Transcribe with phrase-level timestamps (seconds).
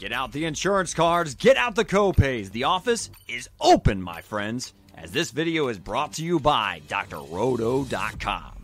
[0.00, 2.52] Get out the insurance cards, get out the copays.
[2.52, 8.60] The office is open, my friends, as this video is brought to you by drroto.com.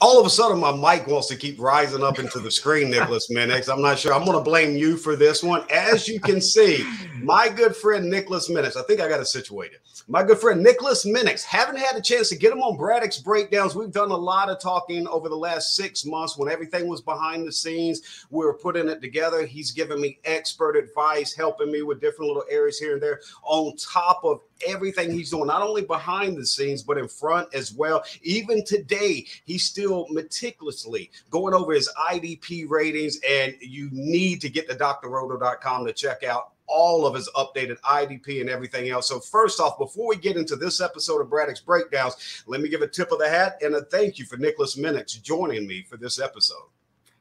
[0.00, 3.28] all of a sudden my mic wants to keep rising up into the screen, Nicholas
[3.30, 3.72] Minnix.
[3.72, 4.12] I'm not sure.
[4.14, 5.64] I'm going to blame you for this one.
[5.70, 6.86] As you can see,
[7.22, 9.78] my good friend Nicholas Minnix, I think I got it situated.
[10.08, 13.74] My good friend Nicholas Minnix, haven't had a chance to get him on Braddock's breakdowns.
[13.74, 17.46] We've done a lot of talking over the last six months when everything was behind
[17.46, 18.26] the scenes.
[18.30, 19.46] We were putting it together.
[19.46, 23.76] He's giving me expert advice, helping me with different little areas here and there on
[23.76, 28.02] top of everything he's doing, not only behind the scenes, but in front as well.
[28.22, 34.68] Even today, he's still meticulously going over his IDP ratings, and you need to get
[34.68, 39.08] to drroto.com to check out all of his updated IDP and everything else.
[39.08, 42.82] So, first off, before we get into this episode of Braddock's Breakdowns, let me give
[42.82, 45.96] a tip of the hat and a thank you for Nicholas Minnix joining me for
[45.96, 46.68] this episode.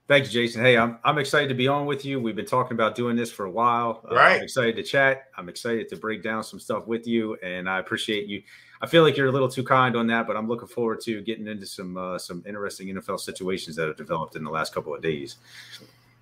[0.07, 0.61] Thank you, Jayson.
[0.61, 2.19] Hey, I'm I'm excited to be on with you.
[2.19, 4.03] We've been talking about doing this for a while.
[4.11, 4.33] Right.
[4.33, 5.29] Uh, I'm excited to chat.
[5.35, 8.43] I'm excited to break down some stuff with you, and I appreciate you.
[8.81, 11.21] I feel like you're a little too kind on that, but I'm looking forward to
[11.21, 14.93] getting into some uh, some interesting NFL situations that have developed in the last couple
[14.93, 15.37] of days.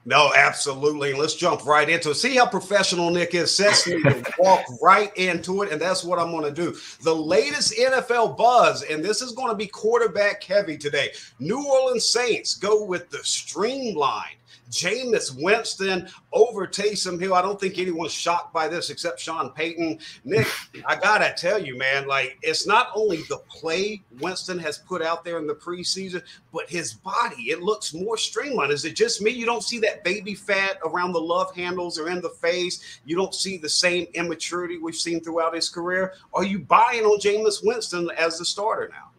[0.06, 1.14] No, absolutely.
[1.14, 2.16] Let's jump right into it.
[2.16, 3.56] See how professional Nick is.
[3.56, 6.78] Sets me to walk right into it, and that's what I'm going to do.
[7.02, 11.12] The latest NFL buzz, and this is going to be quarterback heavy today.
[11.40, 14.36] New Orleans Saints go with the streamlined
[14.74, 17.36] Jameis Winston over Taysom Hill.
[17.36, 20.00] I don't think anyone's shocked by this except Sean Payton.
[20.26, 20.48] Nick,
[20.86, 25.24] I gotta tell you, man, like it's not only the play Winston has put out
[25.24, 27.52] there in the preseason, but his body.
[27.52, 28.72] It looks more streamlined.
[28.72, 29.30] Is it just me?
[29.30, 33.00] You don't see that baby fat around the love handles or in the face.
[33.06, 36.14] You don't see the same immaturity we've seen throughout his career.
[36.34, 39.13] Are you buying on Jameis Winston as the starter now?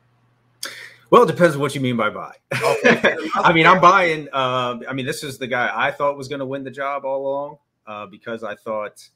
[1.14, 2.34] Well, it depends on what you mean by buy.
[2.60, 3.16] Okay.
[3.36, 4.26] I mean, I'm buying.
[4.32, 7.04] Uh, I mean, this is the guy I thought was going to win the job
[7.04, 9.08] all along uh, because I thought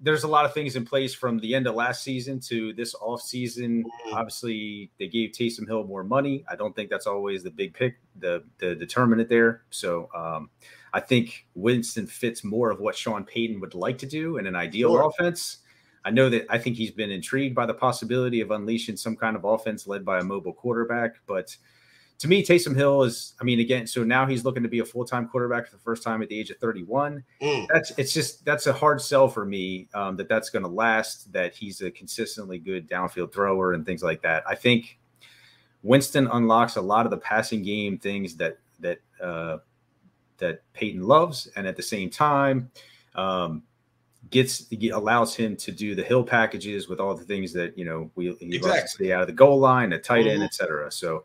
[0.00, 2.92] there's a lot of things in place from the end of last season to this
[2.96, 3.84] off season.
[4.08, 4.14] Mm.
[4.14, 6.44] Obviously, they gave Taysom Hill more money.
[6.50, 9.62] I don't think that's always the big pick, the the determinant there.
[9.70, 10.50] So um,
[10.92, 14.56] I think Winston fits more of what Sean Payton would like to do in an
[14.56, 15.08] ideal sure.
[15.08, 15.58] offense.
[16.04, 19.36] I know that I think he's been intrigued by the possibility of unleashing some kind
[19.36, 21.16] of offense led by a mobile quarterback.
[21.26, 21.56] But
[22.18, 24.84] to me, Taysom Hill is, I mean, again, so now he's looking to be a
[24.84, 27.24] full time quarterback for the first time at the age of 31.
[27.40, 27.66] Mm.
[27.72, 31.32] That's, it's just, that's a hard sell for me um, that that's going to last,
[31.32, 34.44] that he's a consistently good downfield thrower and things like that.
[34.46, 34.98] I think
[35.82, 39.58] Winston unlocks a lot of the passing game things that, that, uh,
[40.38, 41.48] that Payton loves.
[41.56, 42.70] And at the same time,
[43.14, 43.62] um,
[44.34, 48.10] gets allows him to do the hill packages with all the things that you know
[48.16, 48.68] we he exactly.
[48.68, 50.42] loves to stay out of the goal line, a tight end, mm-hmm.
[50.42, 50.90] etc.
[50.92, 51.24] So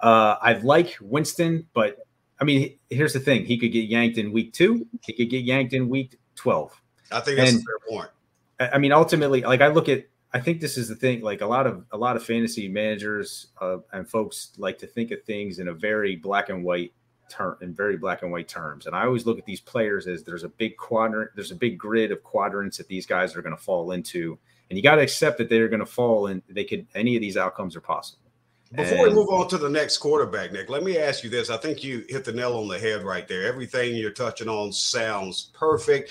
[0.00, 1.98] uh, I like Winston, but
[2.40, 5.44] I mean, here's the thing: he could get yanked in week two, he could get
[5.44, 6.78] yanked in week twelve.
[7.10, 8.10] I think that's and, a fair point.
[8.60, 10.04] I mean, ultimately, like I look at,
[10.34, 11.22] I think this is the thing.
[11.22, 15.12] Like a lot of a lot of fantasy managers uh, and folks like to think
[15.12, 16.92] of things in a very black and white
[17.28, 18.86] term in very black and white terms.
[18.86, 21.78] And I always look at these players as there's a big quadrant, there's a big
[21.78, 24.38] grid of quadrants that these guys are going to fall into,
[24.70, 27.22] and you got to accept that they're going to fall and they could any of
[27.22, 28.20] these outcomes are possible.
[28.72, 31.48] Before and, we move on to the next quarterback, Nick, let me ask you this.
[31.48, 33.46] I think you hit the nail on the head right there.
[33.46, 36.10] Everything you're touching on sounds perfect.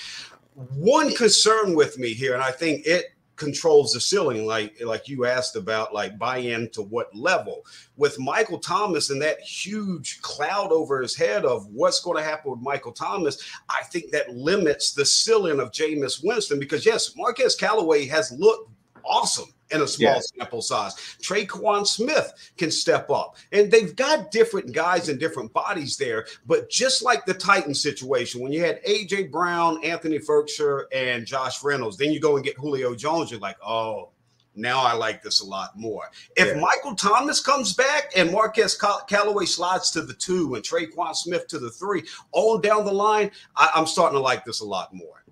[0.73, 5.25] One concern with me here, and I think it controls the ceiling like like you
[5.25, 7.65] asked about like buy in to what level.
[7.95, 12.51] With michael thomas and that huge cloud over his head of what's going to happen
[12.51, 17.55] with michael thomas i think that limits the ceiling of Jameis winston because yes marquez
[17.55, 18.69] callaway has looked
[19.05, 20.19] awesome in a small yeah.
[20.19, 20.95] sample size.
[21.21, 23.35] Tre'Quan Smith can step up.
[23.51, 26.25] And they've got different guys and different bodies there.
[26.45, 31.63] But just like the Titan situation, when you had AJ Brown, Anthony Firkser, and Josh
[31.63, 34.09] Reynolds, then you go and get Julio Jones, you're like, oh,
[34.57, 36.09] now I like this a lot more.
[36.35, 36.59] If yeah.
[36.59, 38.75] Michael Thomas comes back and Marquez
[39.07, 43.31] Callaway slides to the two and Tre'Quan Smith to the three, all down the line,
[43.55, 45.23] I, I'm starting to like this a lot more.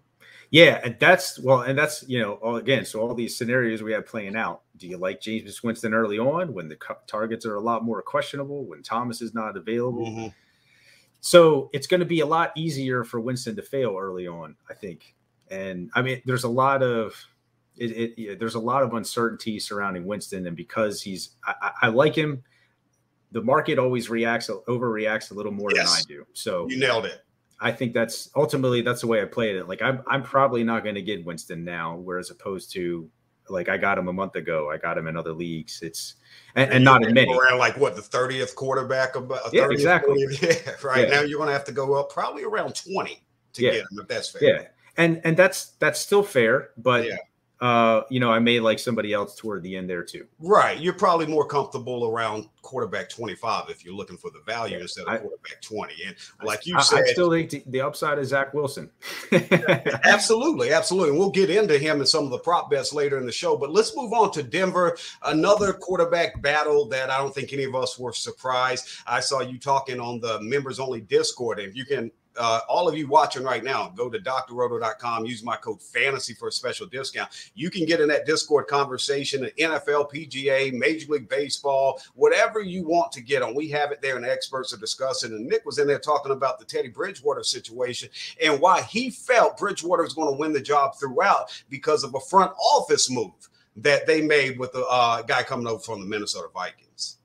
[0.55, 3.91] Yeah, and that's well, and that's you know, all, again, so all these scenarios we
[3.91, 4.61] have playing out.
[4.77, 8.63] Do you like Jameis Winston early on when the targets are a lot more questionable,
[8.63, 10.05] when Thomas is not available?
[10.05, 10.27] Mm-hmm.
[11.19, 14.75] So it's going to be a lot easier for Winston to fail early on, I
[14.75, 15.15] think.
[15.51, 17.21] And I mean, there's a lot of
[17.75, 21.87] it, it yeah, there's a lot of uncertainty surrounding Winston, and because he's, I, I
[21.89, 22.43] like him.
[23.33, 25.91] The market always reacts, overreacts a little more yes.
[25.91, 26.25] than I do.
[26.31, 27.24] So you nailed it.
[27.59, 29.67] I think that's ultimately that's the way I played it.
[29.67, 33.09] Like I'm I'm probably not going to get Winston now, whereas opposed to
[33.49, 34.69] Like I got him a month ago.
[34.69, 35.81] I got him in other leagues.
[35.81, 36.15] It's
[36.55, 37.33] and, and not in many.
[37.33, 40.25] Around like what the thirtieth quarterback of 30th, yeah, exactly.
[40.41, 41.07] Yeah, right.
[41.07, 41.15] Yeah.
[41.15, 43.23] Now you're going to have to go up probably around twenty
[43.53, 43.71] to yeah.
[43.71, 44.43] get him if that's fair.
[44.43, 44.67] Yeah,
[44.97, 47.17] and and that's that's still fair, but yeah
[47.61, 50.27] uh, you know, I may like somebody else toward the end there too.
[50.39, 50.77] Right.
[50.77, 55.03] You're probably more comfortable around quarterback 25 if you're looking for the value yeah, instead
[55.03, 55.93] of I, quarterback 20.
[56.05, 58.89] And like you I, said, I still think the upside is Zach Wilson.
[60.03, 60.73] absolutely.
[60.73, 61.11] Absolutely.
[61.11, 63.55] And we'll get into him and some of the prop bets later in the show.
[63.55, 64.97] But let's move on to Denver.
[65.23, 68.89] Another quarterback battle that I don't think any of us were surprised.
[69.07, 71.59] I saw you talking on the members only Discord.
[71.59, 75.43] And if you can uh, all of you watching right now, go to drroto.com, use
[75.43, 77.29] my code fantasy for a special discount.
[77.53, 83.11] You can get in that Discord conversation, NFL, PGA, Major League Baseball, whatever you want
[83.13, 83.55] to get on.
[83.55, 85.31] We have it there, and the experts are discussing.
[85.31, 88.09] And Nick was in there talking about the Teddy Bridgewater situation
[88.41, 92.19] and why he felt Bridgewater was going to win the job throughout because of a
[92.19, 96.47] front office move that they made with the uh, guy coming over from the Minnesota
[96.53, 97.17] Vikings.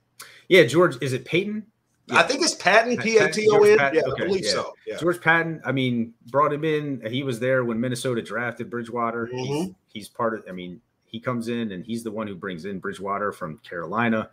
[0.49, 1.67] Yeah, George, is it Paton?
[2.11, 2.19] Yeah.
[2.19, 3.79] I think it's Paton, P A T O N.
[3.79, 4.51] Yeah, okay, I believe yeah.
[4.51, 4.75] so.
[4.87, 4.97] Yeah.
[4.99, 7.03] George Paton, I mean, brought him in.
[7.11, 9.27] He was there when Minnesota drafted Bridgewater.
[9.27, 9.53] Mm-hmm.
[9.53, 12.65] He's, he's, part of, I mean, he comes in and he's the one who brings
[12.65, 14.31] in Bridgewater from Carolina.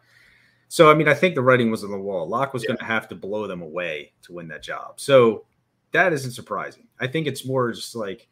[0.70, 2.28] So, I mean, I think the writing was on the wall.
[2.28, 5.00] Locke was going to have to blow them away to win that job.
[5.00, 5.46] So
[5.92, 6.88] that isn't surprising.
[7.00, 8.28] I think it's more just like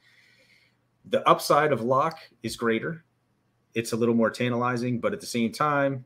[1.05, 3.05] the upside of Locke is greater.
[3.73, 6.05] It's a little more tantalizing, but at the same time,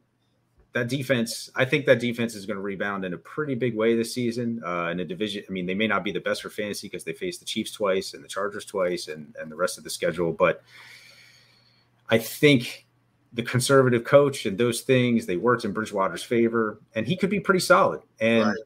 [0.73, 3.95] that defense, I think that defense is going to rebound in a pretty big way
[3.95, 4.61] this season.
[4.65, 7.03] Uh, in a division, I mean, they may not be the best for fantasy because
[7.03, 9.89] they face the Chiefs twice and the Chargers twice and, and the rest of the
[9.89, 10.31] schedule.
[10.31, 10.61] But
[12.09, 12.85] I think
[13.33, 17.39] the conservative coach and those things they worked in Bridgewater's favor, and he could be
[17.39, 18.01] pretty solid.
[18.19, 18.57] And right.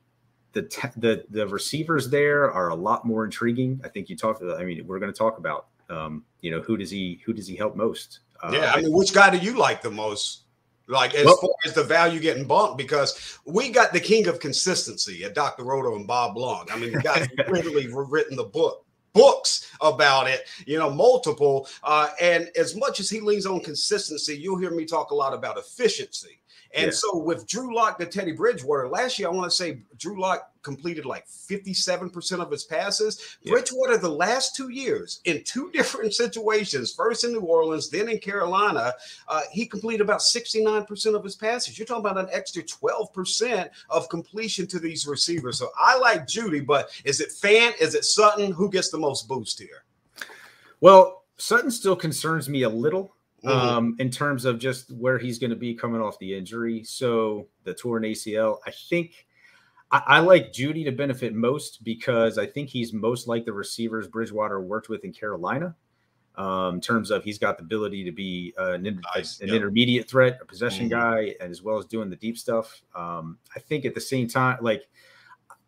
[0.52, 3.80] the the the receivers there are a lot more intriguing.
[3.84, 4.44] I think you talked.
[4.44, 7.48] I mean, we're going to talk about um, you know who does he who does
[7.48, 8.20] he help most?
[8.42, 10.43] Uh, yeah, I mean, which guy do you like the most?
[10.88, 14.40] Like as well, far as the value getting bumped, because we got the king of
[14.40, 15.64] consistency at Dr.
[15.64, 16.68] Roto and Bob Lung.
[16.72, 21.68] I mean, the guys literally written the book books about it, you know, multiple.
[21.84, 25.34] Uh, and as much as he leans on consistency, you'll hear me talk a lot
[25.34, 26.40] about efficiency.
[26.74, 26.92] And yeah.
[26.92, 30.50] so with Drew Lock to Teddy Bridgewater, last year I want to say Drew Lock
[30.64, 33.38] completed like 57% of his passes.
[33.44, 33.52] Yeah.
[33.52, 38.18] Bridgewater, the last two years, in two different situations, first in New Orleans, then in
[38.18, 38.94] Carolina,
[39.28, 41.78] uh, he completed about 69% of his passes.
[41.78, 45.60] You're talking about an extra 12% of completion to these receivers.
[45.60, 47.80] So I like Jeudy, but is it Fant?
[47.80, 48.52] Is it Sutton?
[48.52, 49.84] Who gets the most boost here?
[50.82, 53.13] Well, Sutton still concerns me a little.
[53.44, 53.50] Mm-hmm.
[53.50, 56.84] Um, in terms of just where he's going to be coming off the injury.
[56.86, 59.28] So the torn ACL, I think
[59.92, 64.08] I, I, like Jeudy to benefit most because I think he's most like the receivers
[64.08, 65.76] Bridgewater worked with in Carolina.
[66.36, 69.40] Um, in terms of he's got the ability to be uh, an, nice.
[69.40, 71.00] an intermediate threat, a possession mm-hmm.
[71.00, 72.82] guy, and as well as doing the deep stuff.
[72.96, 74.88] Um, I think at the same time, like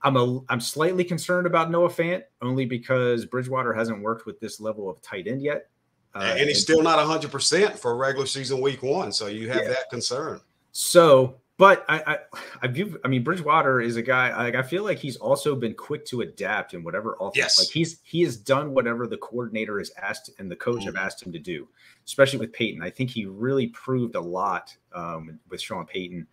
[0.02, 4.60] I'm a I'm slightly concerned about Noah Fant only because Bridgewater hasn't worked with this
[4.60, 5.70] level of tight end yet.
[6.16, 9.12] Uh, and he's still not 100% for regular season week one.
[9.12, 9.70] So you have yeah.
[9.70, 10.40] that concern.
[10.72, 12.18] So but I, I,
[12.64, 14.36] I view, I mean, Bridgewater is a guy.
[14.36, 17.38] Like I feel like he's also been quick to adapt in whatever offense.
[17.38, 17.60] Yes.
[17.60, 20.88] Like he's he has done whatever the coordinator has asked and the coach mm-hmm.
[20.88, 21.68] have asked him to do,
[22.06, 22.82] especially with Paton.
[22.82, 26.28] I think he really proved a lot um, with Sean Payton.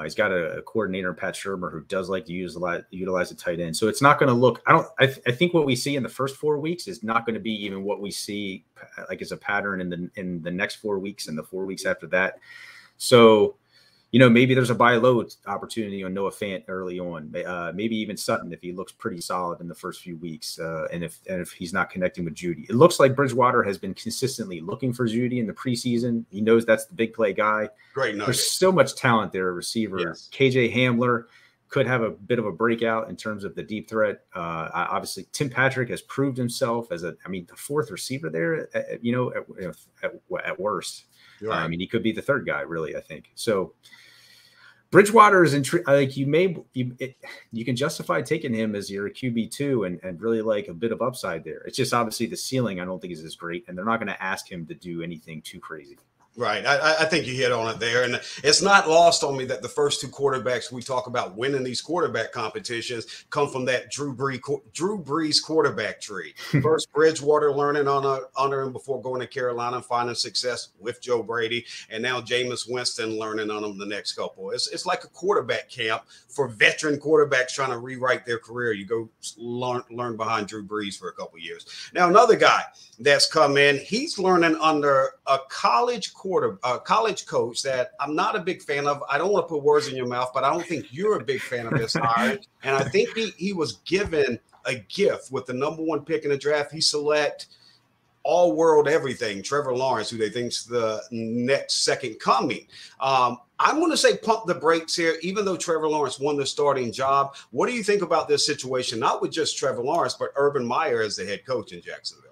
[0.00, 2.84] Uh, he's got a, a, coordinator, Pat Shurmur, who does like to use a lot,
[2.90, 3.76] utilize a tight end.
[3.76, 4.62] So it's not going to look.
[4.66, 4.86] I don't.
[4.98, 7.34] I, th- I think what we see in the first four weeks is not going
[7.34, 8.64] to be even what we see
[9.10, 11.84] like as a pattern in the in the next four weeks and the four weeks
[11.84, 12.38] after that.
[12.96, 13.56] So
[14.12, 17.32] you know, maybe there's a buy low opportunity on Noah Fant early on.
[17.46, 20.88] Uh, maybe even Sutton if he looks pretty solid in the first few weeks, uh,
[20.92, 23.94] and if and if he's not connecting with Jeudy, It looks like Bridgewater has been
[23.94, 26.24] consistently looking for Jeudy in the preseason.
[26.30, 27.68] He knows that's the big play guy.
[27.94, 28.26] Great, nugget.
[28.26, 29.48] there's so much talent there.
[29.48, 30.28] A receiver yes.
[30.32, 31.26] KJ Hamler
[31.68, 34.22] could have a bit of a breakout in terms of the deep threat.
[34.34, 38.68] Uh, obviously, Tim Patrick has proved himself as a, I mean, the fourth receiver there.
[38.76, 41.04] At, you know, at, at, at worst.
[41.42, 41.56] Right.
[41.56, 42.96] Um, I mean, he could be the third guy, really.
[42.96, 43.74] I think so.
[44.90, 47.16] Bridgewater is intri- like you may you it,
[47.52, 50.90] you can justify taking him as your QB two and and really like a bit
[50.90, 51.58] of upside there.
[51.58, 54.08] It's just obviously the ceiling I don't think is as great, and they're not going
[54.08, 55.96] to ask him to do anything too crazy.
[56.36, 56.64] Right.
[56.64, 58.04] I, I, think you hit on it there.
[58.04, 61.64] And it's not lost on me that the first two quarterbacks we talk about winning
[61.64, 64.40] these quarterback competitions come from that Drew Brees,
[64.72, 66.32] Drew Brees quarterback tree.
[66.62, 71.02] First, Bridgewater learning on a, under him before going to Carolina and finding success with
[71.02, 71.66] Joe Brady.
[71.90, 74.52] And now Jameis Winston learning on him the next couple.
[74.52, 78.72] It's, it's like a quarterback camp for veteran quarterbacks trying to rewrite their career.
[78.72, 81.66] You go learn, learn behind Drew Brees for a couple years.
[81.92, 82.62] Now, another guy
[83.00, 88.36] that's come in, he's learning under a college quarter, uh, college coach that I'm not
[88.36, 89.02] a big fan of.
[89.08, 91.24] I don't want to put words in your mouth, but I don't think you're a
[91.24, 92.38] big fan of this hire.
[92.62, 96.30] and I think he, he was given a gift with the number one pick in
[96.30, 96.72] the draft.
[96.72, 97.46] He select
[98.22, 102.66] all world everything, Trevor Lawrence, who they think's the next second coming.
[103.00, 106.44] Um, I'm going to say pump the brakes here, even though Trevor Lawrence won the
[106.44, 107.34] starting job.
[107.50, 108.98] What do you think about this situation?
[108.98, 112.29] Not with just Trevor Lawrence, but Urban Meyer as the head coach in Jacksonville.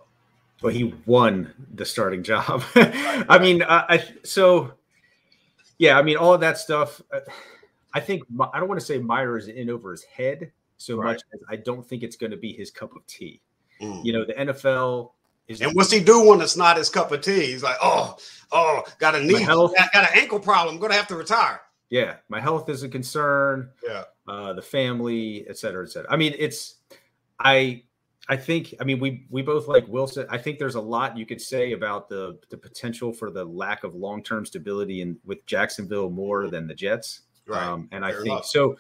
[0.63, 2.65] Well, he won the starting job.
[2.75, 4.73] I mean, I so
[5.79, 5.99] yeah.
[5.99, 7.01] I mean, all of that stuff.
[7.13, 7.21] Uh,
[7.95, 11.13] I think I don't want to say Meyer is in over his head so right.
[11.13, 13.41] much as I don't think it's going to be his cup of tea.
[13.81, 14.05] Mm.
[14.05, 15.11] You know, the NFL
[15.49, 15.61] is.
[15.61, 17.47] And what's he do when it's not his cup of tea?
[17.47, 18.17] He's like, oh,
[18.53, 20.77] oh, got a knee, health, got, got an ankle problem.
[20.77, 21.61] I'm going to have to retire.
[21.91, 23.71] Yeah, my health is a concern.
[23.83, 26.13] Yeah, uh, the family, et cetera, et cetera.
[26.13, 26.77] I mean, it's
[27.39, 27.83] I
[28.29, 30.27] I think I mean we we both like Wilson.
[30.29, 33.85] I think there's a lot you could say about the the potential for the lack
[33.85, 37.23] of long term stability in with Jacksonville more than the Jets.
[37.47, 37.63] Right.
[37.63, 38.47] Um, and Fair I think enough.
[38.47, 38.77] so.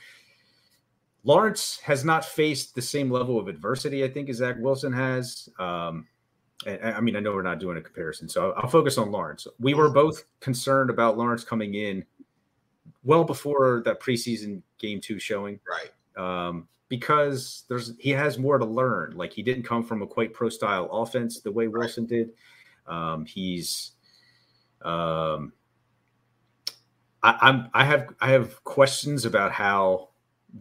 [1.24, 5.48] Lawrence has not faced the same level of adversity, I think, as Zach Wilson has.
[5.58, 6.06] Um,
[6.66, 9.46] I mean, I know we're not doing a comparison, so I'll focus on Lawrence.
[9.60, 12.04] We were both concerned about Lawrence coming in
[13.04, 16.48] well before that preseason game two showing, right?
[16.48, 19.12] Um, because there's he has more to learn.
[19.16, 22.30] Like he didn't come from a quite pro style offense the way Wilson did.
[22.86, 23.92] Um, he's,
[24.82, 25.52] um,
[27.22, 30.07] I, I'm I have I have questions about how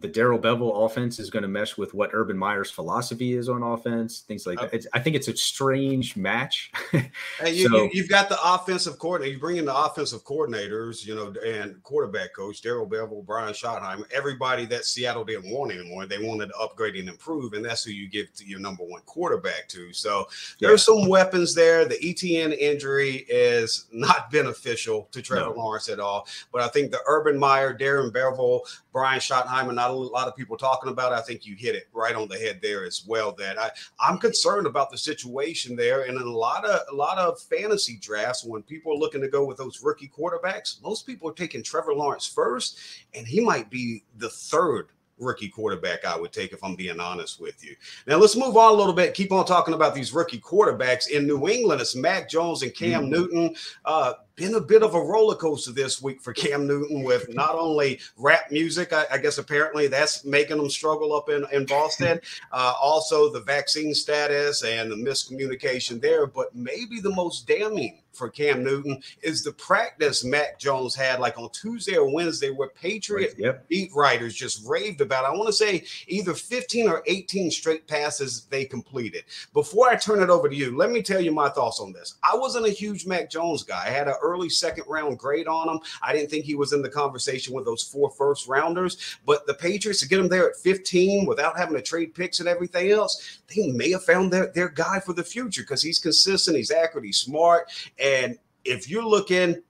[0.00, 3.62] the Darrell Bevell offense is going to mesh with what Urban Meyer's philosophy is on
[3.62, 4.72] offense, things like that.
[4.72, 6.70] It's, I think it's a strange match.
[6.92, 7.10] hey,
[7.52, 9.32] you, so, you, have got the offensive coordinator.
[9.32, 14.10] You bring in the offensive coordinators, you know, and quarterback coach Darrell Bevell, Brian Schottenheimer,
[14.12, 16.06] everybody that Seattle didn't want anymore.
[16.06, 19.02] They wanted to upgrade and improve, and that's who you give to your number one
[19.06, 19.92] quarterback to.
[19.92, 20.28] So
[20.60, 20.94] there's yeah.
[20.94, 21.84] some weapons there.
[21.84, 25.62] The ETN injury is not beneficial to Trevor no.
[25.62, 28.60] Lawrence at all, but I think the Urban Meyer, Darren Bevell,
[28.92, 31.12] Brian Schottenheimer, not a lot of people talking about.
[31.12, 33.32] I think you hit it right on the head there as well.
[33.32, 37.18] That I, I'm concerned about the situation there, and in a lot of a lot
[37.18, 41.28] of fantasy drafts, when people are looking to go with those rookie quarterbacks, most people
[41.28, 42.78] are taking Trevor Lawrence first,
[43.14, 47.40] and he might be the third rookie quarterback I would take if I'm being honest
[47.40, 47.74] with you.
[48.06, 49.14] Now let's move on a little bit.
[49.14, 51.80] Keep on talking about these rookie quarterbacks in New England.
[51.80, 53.10] It's Mac Jones and Cam mm-hmm.
[53.10, 53.56] Newton.
[53.84, 57.56] Uh, been a bit of a roller coaster this week for Cam Newton with not
[57.56, 62.20] only rap music, I, I guess apparently that's making him struggle up in, in Boston,
[62.52, 66.26] uh, also the vaccine status and the miscommunication there.
[66.26, 71.38] But maybe the most damning for Cam Newton is the practice Mac Jones had like
[71.38, 73.66] on Tuesday or Wednesday where Patriot yep.
[73.68, 75.24] beat writers just raved about.
[75.24, 79.24] I want to say either 15 or 18 straight passes they completed.
[79.54, 82.16] Before I turn it over to you, let me tell you my thoughts on this.
[82.22, 83.86] I wasn't a huge Mac Jones guy.
[83.86, 85.80] I had an early second round grade on him.
[86.02, 89.54] I didn't think he was in the conversation with those four first rounders, but the
[89.54, 93.40] Patriots to get him there at 15 without having to trade picks and everything else,
[93.54, 97.04] they may have found their, their guy for the future because he's consistent, he's accurate,
[97.04, 97.70] he's smart.
[97.98, 99.62] And if you're looking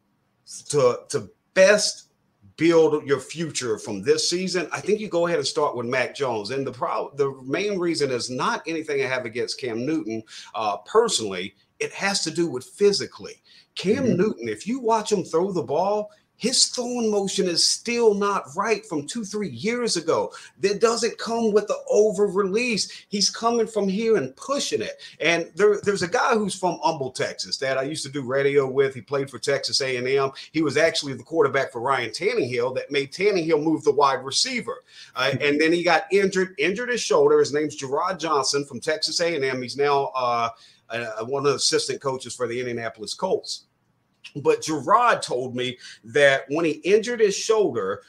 [0.71, 2.09] to, to best
[2.57, 6.15] build your future from this season, I think you go ahead and start with Mac
[6.15, 6.51] Jones.
[6.51, 10.23] And the pro- the main reason is not anything I have against Cam Newton
[10.55, 11.55] uh, personally.
[11.81, 13.43] It has to do with physically.
[13.75, 14.17] Cam mm-hmm.
[14.17, 18.87] Newton, if you watch him throw the ball, his throwing motion is still not right
[18.87, 20.33] from two, three years ago.
[20.61, 23.07] That doesn't come with the over release.
[23.09, 25.03] He's coming from here and pushing it.
[25.21, 28.69] And there, there's a guy who's from Humble, Texas, that I used to do radio
[28.69, 28.95] with.
[28.95, 30.31] He played for Texas A&M.
[30.53, 34.85] He was actually the quarterback for Ryan Tannehill that made Tannehill move the wide receiver.
[35.17, 37.41] Uh, and then he got injured, injured his shoulder.
[37.41, 39.61] His name's Jerrod Johnson from Texas A&M.
[39.61, 40.51] He's now uh,
[40.91, 43.65] uh, one of the assistant coaches for the Indianapolis Colts.
[44.37, 48.03] But Jerrod told me that when he injured his shoulder,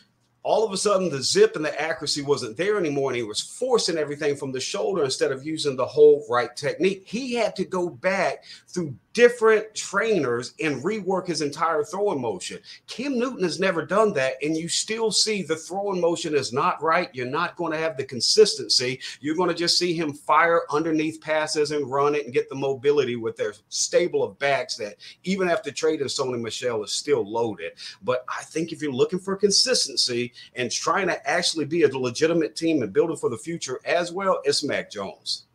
[0.43, 3.41] all of a sudden the zip and the accuracy wasn't there anymore and he was
[3.41, 7.65] forcing everything from the shoulder instead of using the whole right technique he had to
[7.65, 12.59] go back through different trainers and rework his entire throwing motion.
[12.87, 16.81] Cam newton has never done that and you still see the throwing motion is not
[16.81, 17.09] right.
[17.13, 18.99] You're not going to have the consistency.
[19.19, 22.55] You're going to just see him fire underneath passes and run it and get the
[22.55, 27.73] mobility with their stable of backs that even after trading Sony Michel is still loaded.
[28.03, 32.55] But i think if you're looking for consistency and trying to actually be a legitimate
[32.55, 35.45] team and building for the future as well, it's Mac Jones.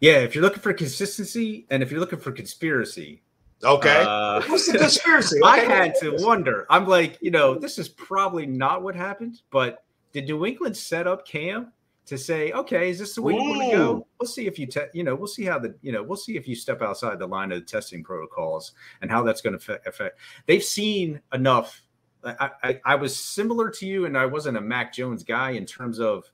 [0.00, 3.22] Yeah, if you're looking for consistency and if you're looking for conspiracy,
[3.64, 5.40] okay, uh, what's the conspiracy?
[5.44, 5.48] Okay.
[5.48, 6.66] I had to wonder.
[6.70, 11.06] I'm like, you know, this is probably not what happened, but did New England set
[11.06, 11.72] up Cam
[12.06, 14.06] to say, okay, is this the way you want to go?
[14.18, 16.36] We'll see if you, te- you know, we'll see how the, you know, we'll see
[16.36, 19.80] if you step outside the line of the testing protocols and how that's going to
[19.86, 20.18] affect.
[20.46, 21.82] They've seen enough.
[22.24, 25.66] I, I, I was similar to you, and I wasn't a Mac Jones guy in
[25.66, 26.24] terms of,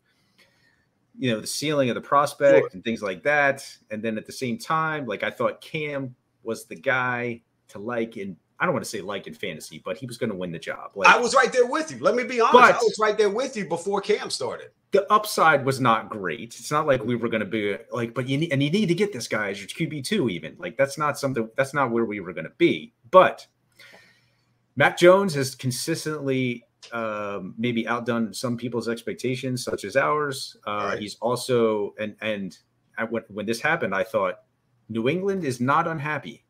[1.19, 2.71] you know, the ceiling of the prospect sure.
[2.73, 3.67] and things like that.
[3.91, 8.17] And then at the same time, like I thought Cam was the guy to like
[8.17, 10.53] in I don't want to say like in fantasy, but he was going to win
[10.53, 10.93] the job.
[10.95, 11.99] Like, I was right there with you.
[11.99, 12.57] Let me be honest.
[12.57, 14.69] I was right there with you before Cam started.
[14.93, 16.55] The upside was not great.
[16.59, 18.87] It's not like we were going to be like, but you need and you need
[18.87, 20.29] to get this guy as your QB two.
[20.29, 21.51] Even like that's not something.
[21.57, 22.93] That's not where we were going to be.
[23.11, 23.47] But
[24.77, 30.57] Mac Jones has consistently um, maybe outdone some people's expectations, such as ours.
[30.67, 30.99] Uh, right.
[30.99, 32.57] He's also and and
[33.09, 34.41] when when this happened, I thought
[34.89, 36.45] New England is not unhappy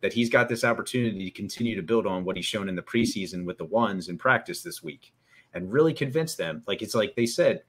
[0.00, 2.82] that he's got this opportunity to continue to build on what he's shown in the
[2.82, 5.12] preseason with the ones in practice this week
[5.54, 6.62] and really convince them.
[6.66, 7.62] Like it's like they said,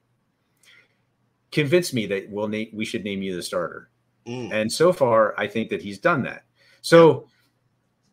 [1.50, 3.90] convince me that we'll na- we should name you the starter.
[4.26, 4.52] Mm.
[4.52, 6.44] And so far, I think that he's done that.
[6.82, 7.26] So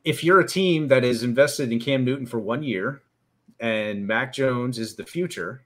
[0.03, 3.01] if you're a team that is invested in Cam Newton for one year
[3.59, 5.65] and Mac Jones is the future,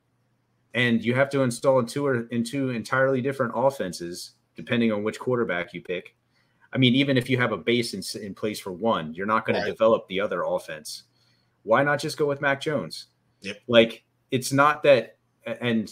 [0.73, 5.81] and you have to install into into entirely different offenses depending on which quarterback you
[5.81, 6.15] pick
[6.73, 9.45] I mean, even if you have a base in, in place for one, you're not
[9.45, 9.65] going right.
[9.65, 11.03] to develop the other offense.
[11.63, 13.07] Why not just go with Mac Jones?
[13.41, 13.57] Yep.
[13.67, 15.91] Like it's not that, and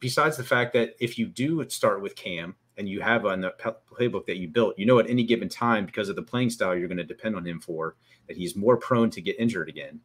[0.00, 3.54] besides the fact that if you do start with Cam and you have on the
[3.90, 6.76] playbook that you built, you know at any given time because of the playing style
[6.76, 10.00] you're going to depend on him for that he's more prone to get injured again,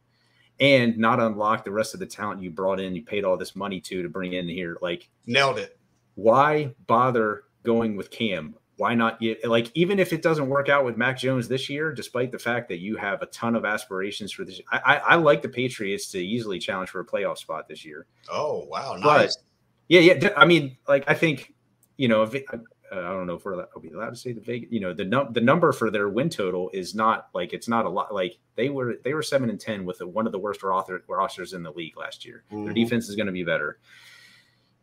[0.61, 3.55] and not unlock the rest of the talent you brought in, you paid all this
[3.55, 4.77] money to to bring in here.
[4.81, 5.77] Like nailed it.
[6.15, 8.55] Why bother going with Cam?
[8.81, 11.93] why not get like even if it doesn't work out with Mac Jones this year,
[11.93, 15.15] despite the fact that you have a ton of aspirations for this, I, I, I
[15.17, 18.07] like the Patriots to easily challenge for a playoff spot this year.
[18.27, 19.35] Oh wow, nice.
[19.35, 19.43] But,
[19.87, 20.29] yeah, yeah.
[20.35, 21.53] I mean, like I think
[21.97, 22.45] you know, if it,
[22.91, 24.93] uh, I don't know if we're are we allowed to say the Vegas, you know,
[24.93, 28.13] the num- the number for their win total is not like it's not a lot.
[28.13, 31.63] Like they were they were seven and ten with one of the worst rosters in
[31.63, 32.43] the league last year.
[32.51, 32.65] Mm-hmm.
[32.65, 33.79] Their defense is going to be better.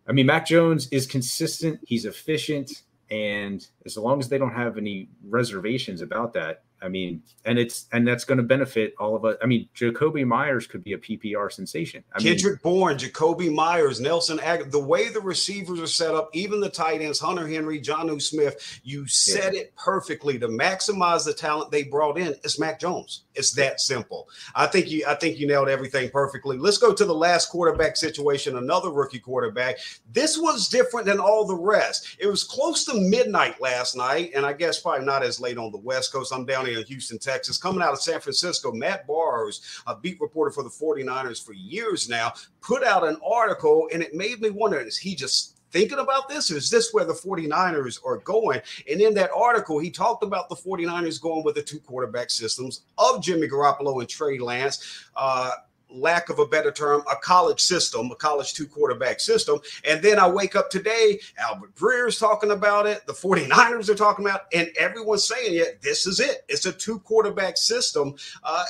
[0.07, 1.81] I mean, Mac Jones is consistent.
[1.87, 2.83] He's efficient.
[3.11, 7.87] And as long as they don't have any reservations about that, I mean, and it's
[7.93, 9.37] and that's going to benefit all of us.
[9.43, 12.05] I mean, Jakobi Meyers could be a PPR sensation.
[12.13, 16.31] I Kendrick mean, Bourne, Jakobi Meyers, Nelson Ag- the way the receivers are set up,
[16.33, 19.61] even the tight ends, Hunter Henry, Jonnu Smith, you said yeah.
[19.61, 20.39] it perfectly.
[20.39, 23.25] To maximize the talent they brought in, it's Mac Jones.
[23.39, 24.29] It's that simple.
[24.55, 26.59] I think you I think you nailed everything perfectly.
[26.59, 29.79] Let's go to the last quarterback situation, another rookie quarterback.
[30.13, 32.17] This was different than all the rest.
[32.19, 35.71] It was close to midnight last night, and I guess probably not as late on
[35.71, 36.33] the West Coast.
[36.33, 37.59] I'm down here in Houston, Texas.
[37.59, 42.09] Coming out of San Francisco, Matt Barrows, a beat reporter for the 49ers for years
[42.09, 46.29] now, put out an article and it made me wonder is he just thinking about
[46.29, 46.51] this?
[46.51, 48.61] Or is this where the 49ers are going?
[48.91, 52.83] And in that article, he talked about the 49ers going with the two quarterback systems
[52.99, 55.07] of Jimmy Garoppolo and Trey Lance.
[55.17, 55.51] Uh,
[55.91, 59.59] lack of a better term, a college system, a college two quarterback system.
[59.85, 64.25] And then I wake up today, Albert Breer's talking about it, the 49ers are talking
[64.25, 66.45] about it, and everyone's saying, yeah, this is it.
[66.49, 68.15] It's a two quarterback system.
[68.43, 68.65] Uh,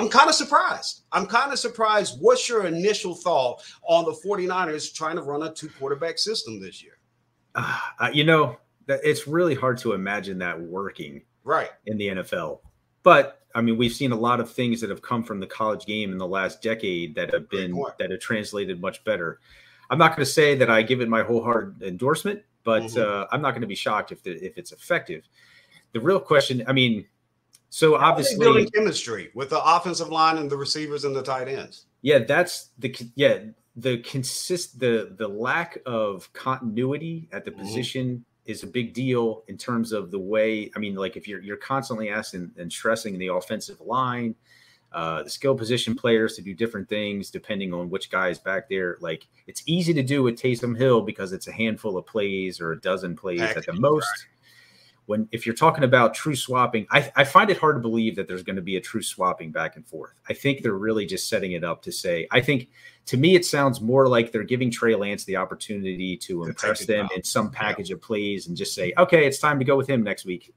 [0.00, 1.02] I'm kind of surprised.
[1.12, 2.22] I'm kind of surprised.
[2.22, 6.82] What's your initial thought on the 49ers trying to run a two quarterback system this
[6.82, 6.96] year?
[7.54, 8.56] Uh, you know,
[8.88, 12.60] it's really hard to imagine that working right in the NFL.
[13.02, 15.84] But I mean, we've seen a lot of things that have come from the college
[15.84, 19.38] game in the last decade that have been that have translated much better.
[19.90, 23.00] I'm not going to say that I give it my wholehearted endorsement, but mm-hmm.
[23.02, 25.28] uh, I'm not going to be shocked if the, if it's effective.
[25.92, 27.04] The real question, I mean,
[27.70, 31.48] so How obviously building chemistry with the offensive line and the receivers and the tight
[31.48, 31.86] ends.
[32.02, 33.38] Yeah, that's the yeah
[33.76, 37.60] the consist the the lack of continuity at the mm-hmm.
[37.60, 40.70] position is a big deal in terms of the way.
[40.74, 44.34] I mean, like if you're you're constantly asking and stressing the offensive line,
[44.90, 48.68] uh, the skill position players to do different things depending on which guy is back
[48.68, 48.96] there.
[49.00, 52.72] Like it's easy to do with Taysom Hill because it's a handful of plays or
[52.72, 54.08] a dozen plays at the most.
[54.08, 54.39] Right
[55.10, 58.28] when if you're talking about true swapping, I, I find it hard to believe that
[58.28, 60.12] there's going to be a true swapping back and forth.
[60.28, 62.28] I think they're really just setting it up to say.
[62.30, 62.68] I think
[63.06, 67.08] to me it sounds more like they're giving Trey Lance the opportunity to impress them
[67.16, 67.96] in some package yeah.
[67.96, 70.54] of plays and just say, okay, it's time to go with him next week.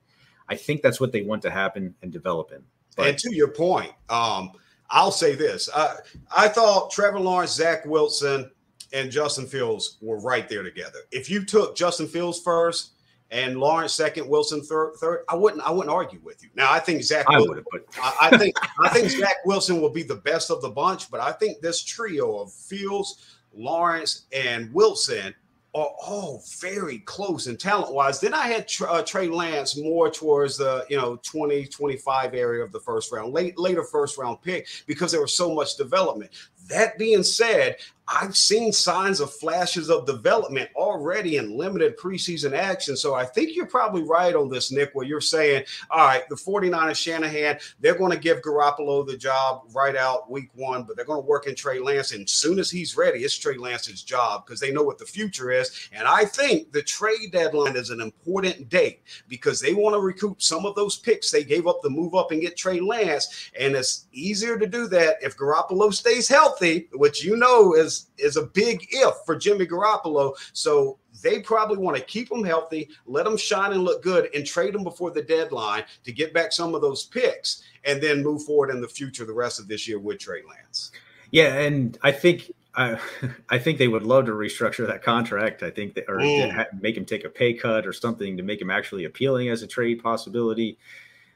[0.47, 2.63] I think that's what they want to happen and develop him.
[2.95, 4.51] But, and to your point, um,
[4.91, 5.95] I'll say this: I,
[6.37, 8.51] I thought Trevor Lawrence, Zach Wilson,
[8.91, 10.99] and Justin Fields were right there together.
[11.11, 12.91] If you took Justin Fields first
[13.33, 14.93] and Lawrence second, Wilson third.
[14.97, 15.63] Third, I wouldn't.
[15.63, 16.49] I wouldn't argue with you.
[16.55, 17.25] Now, I think Zach.
[17.27, 20.51] I Wilson, would, but I, I think I think Zach Wilson will be the best
[20.51, 21.09] of the bunch.
[21.09, 25.33] But I think this trio of Fields, Lawrence, and Wilson
[25.75, 28.19] are all very close and talent wise.
[28.19, 32.71] Then I had uh, Trey Lance more towards the you know 20 25 area of
[32.71, 36.29] the first round, late later first round pick because there was so much development.
[36.69, 42.97] That being said, I've seen signs of flashes of development already in limited preseason action.
[42.97, 46.35] So I think you're probably right on this, Nick, where you're saying, all right, the
[46.35, 51.05] 49ers, Shanahan, they're going to give Garoppolo the job right out week one, but they're
[51.05, 52.11] going to work in Trey Lance.
[52.11, 55.05] And as soon as he's ready, it's Trey Lance's job because they know what the
[55.05, 55.89] future is.
[55.93, 60.41] And I think the trade deadline is an important date because they want to recoup
[60.41, 63.49] some of those picks they gave up to move up and get Trey Lance.
[63.57, 66.52] And it's easier to do that if Garoppolo stays healthy,
[66.93, 70.33] which you know is is a big if for Jimmy Garoppolo.
[70.53, 74.45] So they probably want to keep him healthy, let him shine and look good, and
[74.45, 78.43] trade him before the deadline to get back some of those picks, and then move
[78.43, 80.91] forward in the future the rest of this year with Trey Lance.
[81.31, 82.99] Yeah, and I think I,
[83.49, 85.63] I think they would love to restructure that contract.
[85.63, 86.81] I think that, or mm.
[86.81, 89.67] make him take a pay cut or something to make him actually appealing as a
[89.67, 90.77] trade possibility.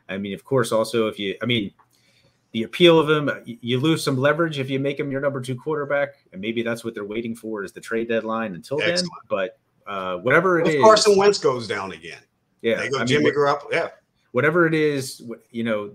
[0.10, 1.72] I mean, of course, also if you, I mean,
[2.52, 3.30] the appeal of him.
[3.46, 6.84] You lose some leverage if you make him your number two quarterback, and maybe that's
[6.84, 8.56] what they're waiting for is the trade deadline.
[8.56, 9.02] Until Excellent.
[9.02, 12.20] then, but uh, whatever it if is, Carson Wentz goes down again.
[12.62, 13.72] Yeah, they go I Jimmy mean, Garoppolo.
[13.72, 13.90] Yeah,
[14.32, 15.92] whatever it is, you know,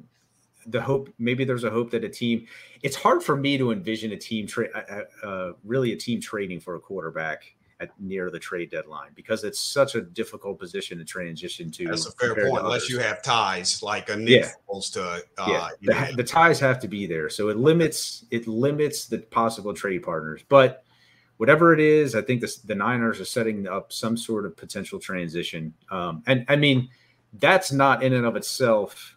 [0.66, 1.08] the hope.
[1.18, 2.46] Maybe there's a hope that a team.
[2.82, 6.20] It's hard for me to envision a team trade, uh, uh, uh, really a team
[6.20, 7.44] trading for a quarterback
[7.82, 11.86] at near the trade deadline because it's such a difficult position to transition to.
[11.86, 14.80] That's a fair point, unless you have ties like a Nick yeah.
[14.92, 15.22] to.
[15.36, 19.18] Uh, yeah, the, the, ties have to be there, so it limits it limits the
[19.18, 20.42] possible trade partners.
[20.48, 20.84] But
[21.38, 25.00] whatever it is, I think the, the Niners are setting up some sort of potential
[25.00, 25.74] transition.
[25.90, 26.88] Um, and I mean,
[27.34, 29.16] that's not in and of itself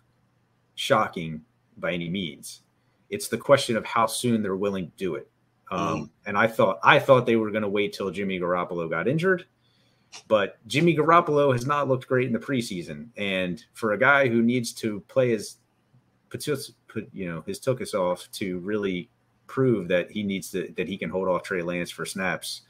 [0.73, 1.41] shocking
[1.78, 2.62] by any means.
[3.10, 5.30] It's the question of how soon they're willing to do it.
[5.71, 6.10] Um, mm.
[6.25, 9.45] And I thought I thought they were going to wait till Jimmy Garoppolo got injured,
[10.28, 13.10] but Jimmy Garoppolo has not looked great in the preseason.
[13.17, 15.58] And for a guy who needs to play his
[16.30, 19.10] put you know his took us off to really
[19.47, 22.62] prove that he needs to that he can hold off Trey Lance for snaps.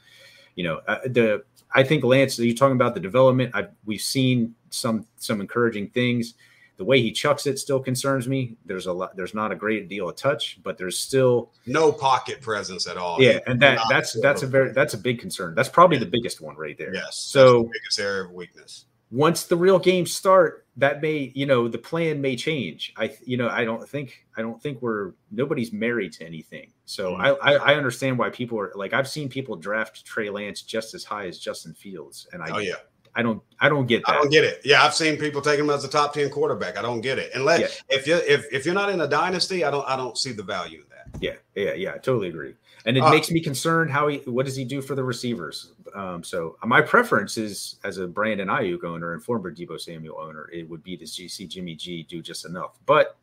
[0.54, 2.38] You know uh, the I think Lance.
[2.38, 3.50] You're talking about the development.
[3.54, 6.34] I've, we've seen some some encouraging things
[6.76, 8.56] the way he chucks it still concerns me.
[8.66, 9.16] There's a lot.
[9.16, 13.20] There's not a great deal of touch, but there's still no pocket presence at all.
[13.20, 15.54] Yeah, and that that's that's a very that's a big concern.
[15.54, 16.94] That's probably the biggest one right there.
[16.94, 17.16] Yes.
[17.18, 18.84] So biggest area of weakness.
[19.10, 22.92] Once the real games start, that may you know the plan may change.
[22.96, 26.72] I you know I don't think I don't think we're nobody's married to anything.
[26.84, 27.22] So mm-hmm.
[27.42, 30.94] I, I, I understand why people are like I've seen people draft Trey Lance just
[30.94, 32.74] as high as Justin Fields, and I oh yeah
[33.16, 34.12] I don't I don't get that.
[34.12, 34.60] I don't get it.
[34.62, 36.76] Yeah, I've seen people taking him as a top 10 quarterback.
[36.76, 37.32] I don't get it.
[37.34, 37.96] Unless yeah.
[37.96, 40.42] if you if if you're not in a dynasty, I don't I don't see the
[40.42, 41.20] value in that.
[41.20, 42.54] Yeah, yeah, yeah, I totally agree.
[42.84, 45.72] And it uh, makes me concerned how he what does he do for the receivers?
[45.94, 50.50] Um, so my preference is as a Brandon Aiyuk owner and former Deebo Samuel owner,
[50.52, 52.78] it would be to see Jimmy G do just enough.
[52.84, 53.16] But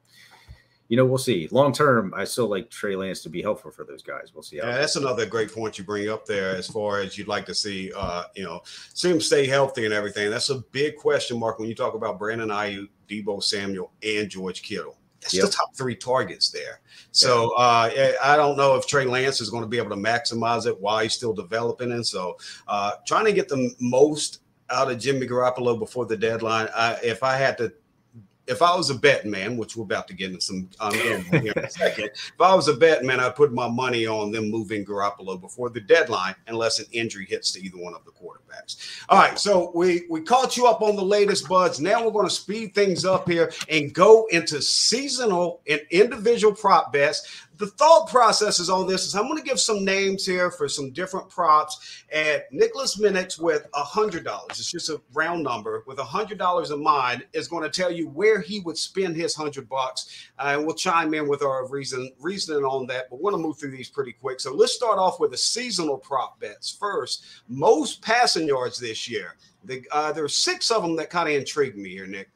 [0.94, 1.48] you know, we'll see.
[1.50, 4.30] Long term, I still like Trey Lance to be helpful for those guys.
[4.32, 4.58] We'll see.
[4.58, 6.56] yeah, that's another great point you bring up there.
[6.56, 8.62] As far as you'd like to see, uh, you know,
[8.94, 10.30] see him stay healthy and everything.
[10.30, 14.62] That's a big question mark when you talk about Brandon Aiyuk, Deebo Samuel, and George
[14.62, 14.96] Kittle.
[15.20, 15.46] That's yep.
[15.46, 16.82] the top three targets there.
[17.10, 20.68] So uh, I don't know if Trey Lance is going to be able to maximize
[20.68, 21.92] it while he's still developing.
[21.92, 26.68] And so uh, trying to get the most out of Jimmy Garoppolo before the deadline.
[26.76, 27.74] I, if I had to
[28.48, 31.24] if I was a betting man, which we're about to get into some um, here
[31.32, 34.50] in a second, if I was a betting man, I'd put my money on them
[34.50, 39.04] moving Garoppolo before the deadline, unless an injury hits to either one of the quarterbacks.
[39.10, 41.80] All right, so we we caught you up on the latest buds.
[41.80, 46.92] Now we're going to speed things up here and go into seasonal and individual prop
[46.92, 50.68] bets the thought processes on this is I'm going to give some names here for
[50.68, 52.04] some different props.
[52.12, 56.38] And Nicholas Minnix with a hundred dollars, it's just a round number, with a hundred
[56.38, 60.30] dollars in mind, is going to tell you where he would spend his hundred bucks.
[60.40, 63.10] Uh, and we'll chime in with our reason reasoning on that.
[63.10, 64.40] But we're going to move through these pretty quick.
[64.40, 67.26] So let's start off with the seasonal prop bets first.
[67.48, 69.36] Most passing yards this year.
[69.66, 72.30] The, uh, there are six of them that kind of intrigued me here, Nick.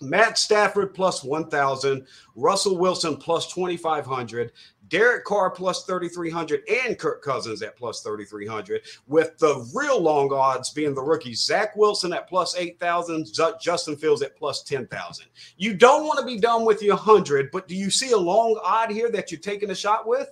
[0.00, 4.52] Matt Stafford plus 1,000, Russell Wilson plus 2,500,
[4.88, 10.70] Derek Carr plus 3,300, and Kirk Cousins at plus 3,300, with the real long odds
[10.70, 13.28] being the rookies Zach Wilson at plus 8,000,
[13.60, 15.26] Justin Fields at plus 10,000.
[15.56, 18.60] You don't want to be done with your 100, but do you see a long
[18.62, 20.30] odd here that you're taking a shot with?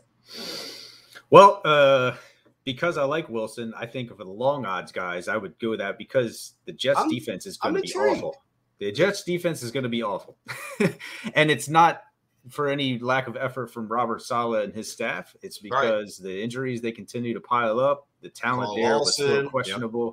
[1.31, 2.14] Well, uh,
[2.64, 5.98] because I like Wilson, I think for the long odds guys, I would go that
[5.98, 8.37] because the Jets I'm, defense is going to be awful.
[8.79, 10.37] The Jets defense is going to be awful.
[11.35, 12.03] and it's not
[12.51, 15.35] for any lack of effort from Robert Saleh and his staff.
[15.43, 16.29] It's because right.
[16.29, 18.09] the injuries they continue to pile up.
[18.21, 19.01] The talent Paul there Lawson.
[19.01, 20.07] was still questionable.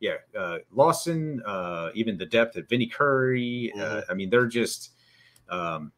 [0.00, 0.20] Yep.
[0.34, 3.72] Yeah, uh, Lawson, uh, even the depth of Vinny Curry.
[3.76, 3.98] Uh, mm-hmm.
[3.98, 4.90] Uh, I mean, they're just
[5.48, 5.92] um,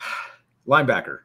[0.66, 1.18] linebacker.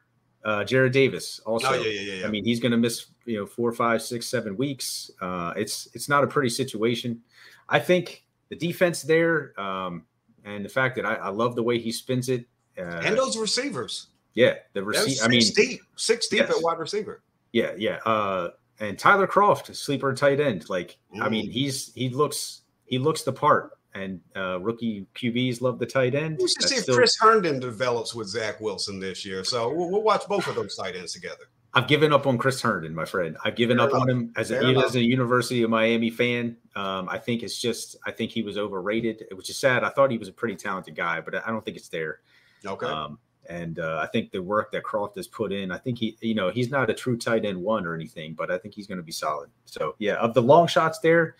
[0.44, 1.70] Uh, Jarrad Davis also.
[1.70, 4.28] Oh, yeah, yeah, yeah, I mean, he's going to miss you know four, five, six,
[4.28, 5.10] seven weeks.
[5.22, 7.22] Uh, it's it's not a pretty situation.
[7.70, 10.04] I think the defense there, um,
[10.44, 12.46] and the fact that I, I love the way he spins it,
[12.78, 14.08] uh, and those receivers.
[14.34, 15.24] Yeah, the receiver.
[15.24, 16.50] I mean, deep, six deep yes.
[16.50, 17.22] at wide receiver.
[17.54, 17.98] Yeah, yeah.
[18.06, 20.70] Uh, and Tyler Kroft, sleeper tight end.
[20.70, 21.22] Like, mm.
[21.22, 23.72] I mean, he's he looks he looks the part.
[23.94, 26.38] And uh, rookie QBs love the tight end.
[26.42, 26.96] We should That's see if still...
[26.96, 29.46] Chris Herndon develops with Zach Wilson this year.
[29.46, 31.46] So we'll, we'll watch both of those tight ends together.
[31.76, 33.36] I've given up on Chris Herndon, my friend.
[33.44, 34.02] I've given Fair up enough.
[34.04, 36.56] on him as a, as a University of Miami fan.
[36.74, 39.84] Um, I think it's just I think he was overrated, which is sad.
[39.84, 42.22] I thought he was a pretty talented guy, but I don't think it's there.
[42.66, 42.86] Okay.
[42.86, 46.18] Um, and uh, I think the work that Kroft has put in, I think he,
[46.22, 48.88] you know, he's not a true tight end one or anything, but I think he's
[48.88, 49.50] going to be solid.
[49.66, 51.36] So yeah, of the long shots there.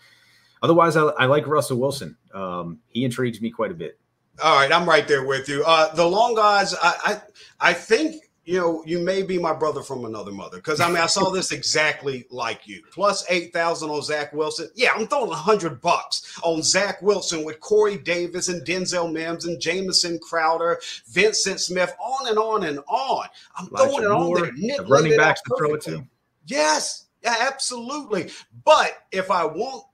[0.62, 2.16] Otherwise, I, I like Russell Wilson.
[2.34, 3.98] Um, he intrigues me quite a bit.
[4.42, 5.64] All right, I'm right there with you.
[5.66, 6.94] Uh, the long guys, I,
[7.60, 10.58] I, I think you know, you may be my brother from another mother.
[10.58, 12.80] Because I mean, I saw this exactly like you.
[12.92, 14.70] Plus eight thousand on Zach Wilson.
[14.76, 19.46] Yeah, I'm throwing a hundred bucks on Zach Wilson with Corey Davis and Denzel Mims
[19.46, 20.80] and Jamison Crowder,
[21.10, 23.26] Vyncint Smith, on and on and on.
[23.56, 24.82] I'm Elijah throwing it Moore, on there.
[24.86, 26.06] running backs to throw it to.
[26.46, 28.30] Yes, yeah, absolutely.
[28.64, 29.84] But if I want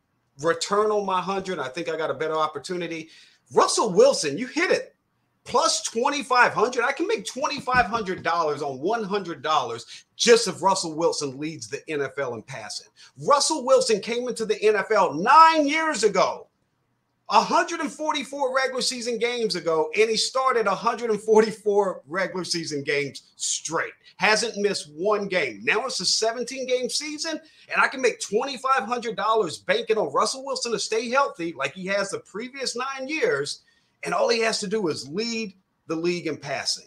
[0.43, 3.09] return on my hundred, I think I got a better opportunity.
[3.55, 4.95] Russell Wilson, you hit it
[5.45, 12.35] plus 2500 i can make $2500 on $100 just if russell wilson leads the nfl
[12.35, 12.89] in passing.
[13.27, 16.47] Russell wilson came into the nfl nine years ago
[17.27, 23.93] 144 regular season games ago and he started 144 regular season games straight.
[24.17, 25.61] Hasn't missed one game.
[25.63, 27.41] Now it's a 17 game season
[27.73, 32.11] and i can make $2500 banking on russell wilson to stay healthy like he has
[32.11, 33.63] the previous nine years
[34.05, 35.55] and all he has to do is lead
[35.87, 36.87] the league in passing.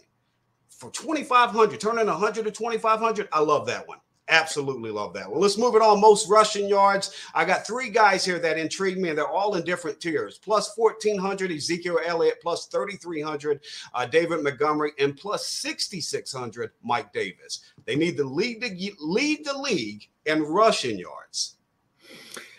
[0.68, 3.98] For 2,500, turning 100 to 2,500, I love that one.
[4.28, 5.30] Absolutely love that.
[5.30, 6.00] Well, let's move it on.
[6.00, 7.14] Most rushing yards.
[7.32, 10.38] I got three guys here that intrigue me, and they're all in different tiers.
[10.38, 12.42] Plus 1,400, Ezekiel Elliott.
[12.42, 13.60] Plus 3,300,
[13.94, 14.90] uh, David Montgomery.
[14.98, 17.72] And plus 6,600, Mike Davis.
[17.84, 21.56] They need to lead the, lead the league in rushing yards.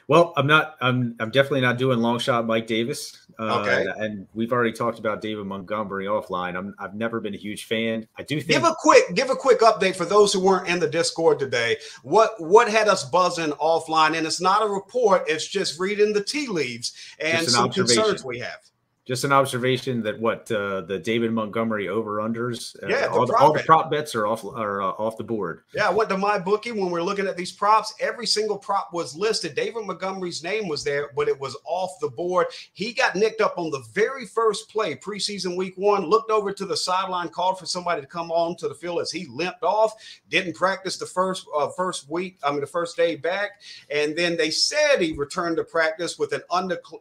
[0.08, 0.78] Well, I'm not.
[0.80, 1.16] I'm.
[1.20, 3.27] I'm definitely not doing long shot Mike Davis.
[3.40, 3.86] Uh, okay.
[3.98, 6.56] And we've already talked about David Montgomery offline.
[6.56, 8.08] I'm, I've never been a huge fan.
[8.18, 8.50] I do think.
[8.50, 11.78] Give a quick, give a quick update for those who weren't in the Discord today.
[12.04, 14.18] What what had us buzzing offline?
[14.18, 15.24] And it's not a report.
[15.28, 18.60] It's just reading the tea leaves and an some concerns we have
[19.08, 23.34] just an observation that what uh, the David Montgomery over unders, uh, yeah, all, the,
[23.38, 25.62] all the prop bets are off are uh, off the board.
[25.74, 27.94] Yeah, I went to my bookie when we are looking at these props.
[28.02, 29.56] Every single prop was listed.
[29.56, 32.48] David Montgomery's name was there, but it was off the board.
[32.74, 36.06] He got nicked up on the very first play, preseason week one.
[36.06, 39.10] Looked over to the sideline, called for somebody to come on to the field as
[39.10, 39.94] he limped off.
[40.30, 42.40] Didn't practice the first uh, first week.
[42.44, 46.34] I mean, the first day back, and then they said he returned to practice with
[46.34, 46.42] an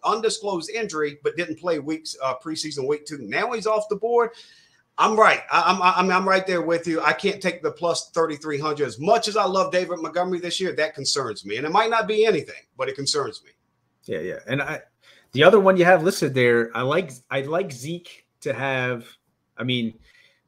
[0.05, 3.19] undisclosed injury, but didn't play week weeks uh, preseason week two.
[3.19, 4.31] Now he's off the board.
[4.99, 5.41] I'm right.
[5.51, 7.03] I, I'm, I'm I'm right there with you.
[7.03, 10.73] I can't take the plus 3,300 as much as I love David Montgomery this year.
[10.73, 13.51] That concerns me, and it might not be anything, but it concerns me.
[14.05, 14.39] Yeah, yeah.
[14.47, 14.81] And I,
[15.33, 19.07] the other one you have listed there, I like I like Zeke to have.
[19.59, 19.99] I mean,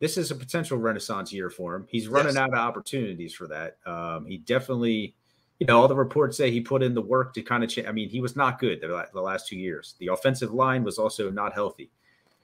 [0.00, 1.87] this is a potential renaissance year for him.
[1.88, 2.42] He's running yes.
[2.42, 3.76] out of opportunities for that.
[3.87, 5.14] Um, he definitely
[5.59, 7.88] you know, all the reports say he put in the work to kind of change.
[7.88, 9.94] I mean, he was not good the, the, last two years.
[9.99, 11.90] The offensive line was also not healthy.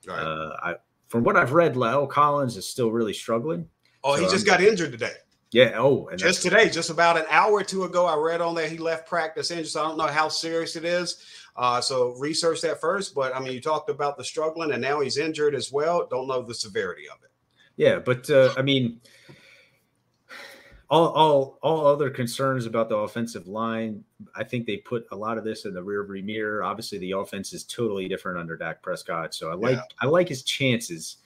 [0.07, 0.18] Right.
[0.18, 0.74] Uh, I,
[1.09, 3.68] from what I've read, La'el Collins is still really struggling.
[4.03, 5.12] Oh, so he just I'm, got injured today.
[5.53, 5.74] Yeah.
[5.77, 8.79] Oh, just today, just about an hour or two ago, I read on there he
[8.79, 9.68] left practice injured.
[9.68, 11.24] So I don't know how serious it is.
[11.55, 13.14] Uh, so research that first.
[13.14, 16.09] But I mean, you talked about the struggling, and now he's injured as well.
[16.11, 17.31] Don't know the severity of it.
[17.77, 19.00] Yeah, but uh, I mean,
[20.94, 24.04] all all all other concerns about the offensive line,
[24.37, 26.62] I think they put a lot of this in the rear view mirror.
[26.62, 29.83] Obviously, the offense is totally different under Dak Prescott, so I like yeah.
[30.00, 31.16] I like his chances.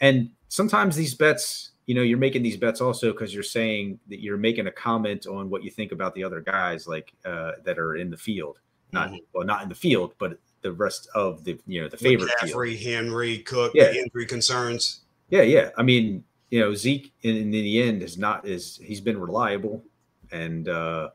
[0.00, 4.20] And sometimes these bets, you know, you're making these bets also because you're saying that
[4.20, 7.78] you're making a comment on what you think about the other guys, like uh, that
[7.78, 8.58] are in the field,
[8.92, 9.18] not mm-hmm.
[9.32, 12.76] well, not in the field, but the rest of the you know the favorite McCaffrey,
[12.76, 12.94] field.
[12.94, 13.92] Henry, Cook, yeah.
[13.92, 15.02] injury concerns.
[15.30, 15.70] Yeah, yeah.
[15.78, 19.82] I mean, you know Zeke in, in the end is not is he's been reliable,
[20.30, 21.08] and uh,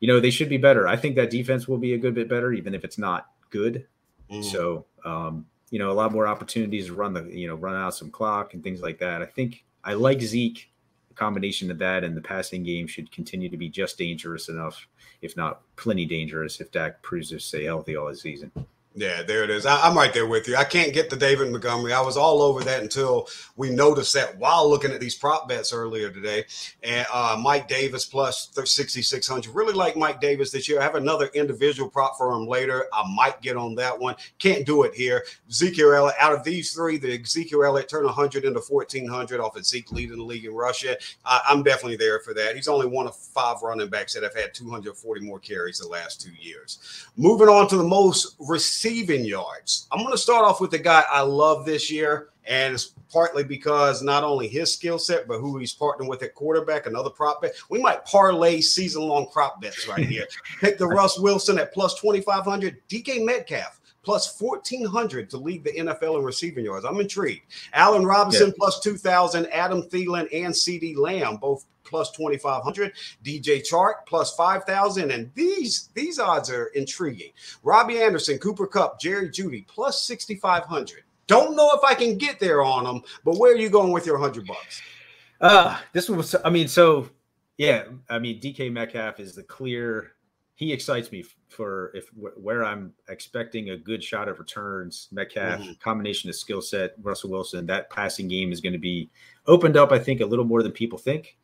[0.00, 0.88] you know they should be better.
[0.88, 3.86] I think that defense will be a good bit better, even if it's not good.
[4.32, 4.42] Mm.
[4.42, 7.94] So um, you know, a lot more opportunities to run the, you know, run out
[7.94, 9.20] some clock and things like that.
[9.20, 10.70] I think I like Zeke.
[11.08, 14.88] The combination of that and the passing game should continue to be just dangerous enough,
[15.20, 18.50] if not plenty dangerous, if Dak proves to stay healthy all the season.
[18.98, 19.64] Yeah, there it is.
[19.64, 20.56] I, am right there with you.
[20.56, 21.92] I can't get to David Montgomery.
[21.92, 25.72] I was all over that until we noticed that while looking at these prop bets
[25.72, 26.46] earlier today.
[26.82, 29.54] And uh, Mike Davis plus 6,600.
[29.54, 30.80] Really like Mike Davis this year.
[30.80, 32.86] I have another individual prop for him later.
[32.92, 34.16] I might get on that one.
[34.40, 35.24] Can't do it here.
[35.48, 39.64] Ezekiel Elliott, out of these three, the Ezekiel Elliott turned 100 into 1,400 off of
[39.64, 40.96] Zeke leading the league in Russia.
[41.24, 42.56] I, I'm definitely there for that.
[42.56, 46.20] He's only one of five running backs that have had 240 more carries the last
[46.20, 47.06] two years.
[47.16, 49.86] Moving on to the most received receiving yards.
[49.92, 53.44] I'm going to start off with the guy I love this year, and it's partly
[53.44, 57.42] because not only his skill set, but who he's partnering with at quarterback, another prop
[57.42, 57.52] bet.
[57.68, 60.26] We might parlay season long prop bets right here.
[60.60, 66.18] Pick the Russ Wilson at plus 2,500, DK Metcalf plus 1,400 to lead the NFL
[66.18, 66.86] in receiving yards.
[66.86, 67.42] I'm intrigued.
[67.74, 68.54] Allen Robinson yeah.
[68.56, 72.92] plus 2,000, Adam Thielen and CeeDee Lamb both plus 2500
[73.24, 77.30] dj chark plus 5000 and these these odds are intriguing
[77.62, 82.62] robbie anderson cooper kupp jerry jeudy plus 6500 don't know if i can get there
[82.62, 84.82] on them but where are you going with your 100 bucks
[85.40, 87.08] uh this one was i mean so
[87.56, 90.12] yeah i mean dk metcalf is the clear
[90.58, 95.06] he excites me for if where I'm expecting a good shot of returns.
[95.12, 95.72] Metcalf mm-hmm.
[95.78, 99.08] combination of skill set, Russell Wilson, that passing game is going to be
[99.46, 99.92] opened up.
[99.92, 101.38] I think a little more than people think.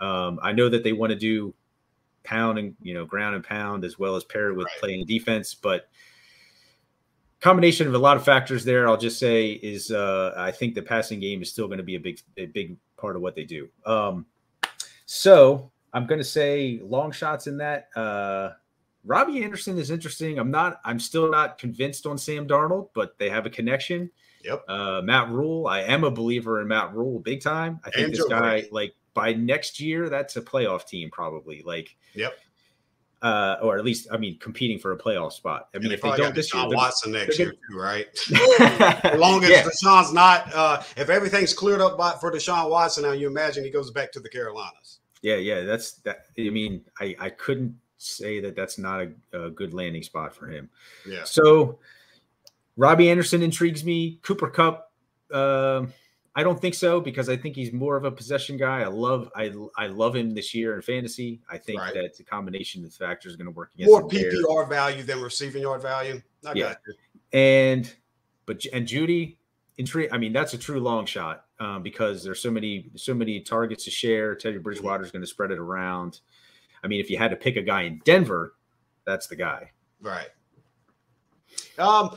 [0.00, 1.54] Um, I know that they want to do
[2.24, 4.80] pound and you know ground and pound as well as pair with right.
[4.80, 5.88] playing defense, but
[7.40, 8.88] combination of a lot of factors there.
[8.88, 11.94] I'll just say is uh, I think the passing game is still going to be
[11.94, 13.68] a big a big part of what they do.
[13.86, 14.26] Um,
[15.06, 17.88] so I'm going to say long shots in that.
[17.96, 18.50] Uh,
[19.04, 20.38] Robbie Anderson is interesting.
[20.38, 20.80] I'm not.
[20.84, 24.10] I'm still not convinced on Sam Darnold, but they have a connection.
[24.44, 24.64] Yep.
[24.68, 25.66] Uh, Matt Rhule.
[25.66, 27.80] I am a believer in Matt Rhule, big time.
[27.84, 31.62] I think this guy, like by next year, that's a playoff team probably.
[31.64, 32.38] Like, yep.
[33.20, 35.68] Uh, or at least, I mean, competing for a playoff spot.
[35.74, 38.06] I mean, if they don't this year, Watson next year too, right?
[38.60, 39.64] as long as yeah.
[39.64, 43.70] Deshaun's not, uh, if everything's cleared up by, for Deshaun Watson, now you imagine he
[43.70, 44.97] goes back to the Carolinas.
[45.22, 46.26] Yeah, yeah, that's that.
[46.38, 49.00] I mean, I I couldn't say that that's not
[49.32, 50.70] a, a good landing spot for him.
[51.06, 51.24] Yeah.
[51.24, 51.78] So,
[52.76, 54.20] Robbie Anderson intrigues me.
[54.22, 54.92] Cooper Kupp.
[55.32, 55.86] Uh,
[56.38, 58.82] I don't think so because I think he's more of a possession guy.
[58.82, 61.40] I love I I love him this year in fantasy.
[61.50, 61.92] I think right.
[61.94, 64.66] that the combination of factors is going to work against more PPR there.
[64.66, 66.22] value than receiving yard value.
[66.46, 66.74] I yeah,
[67.32, 67.92] and
[68.46, 69.37] but and Jeudy,
[69.78, 70.10] intrigue.
[70.12, 73.84] I mean, that's a true long shot um, because there's so many so many targets
[73.84, 74.34] to share.
[74.34, 76.20] Teddy Bridgewater is going to spread it around.
[76.84, 78.54] I mean, if you had to pick a guy in Denver,
[79.06, 79.70] that's the guy.
[80.00, 80.28] Right.
[81.78, 82.16] Um,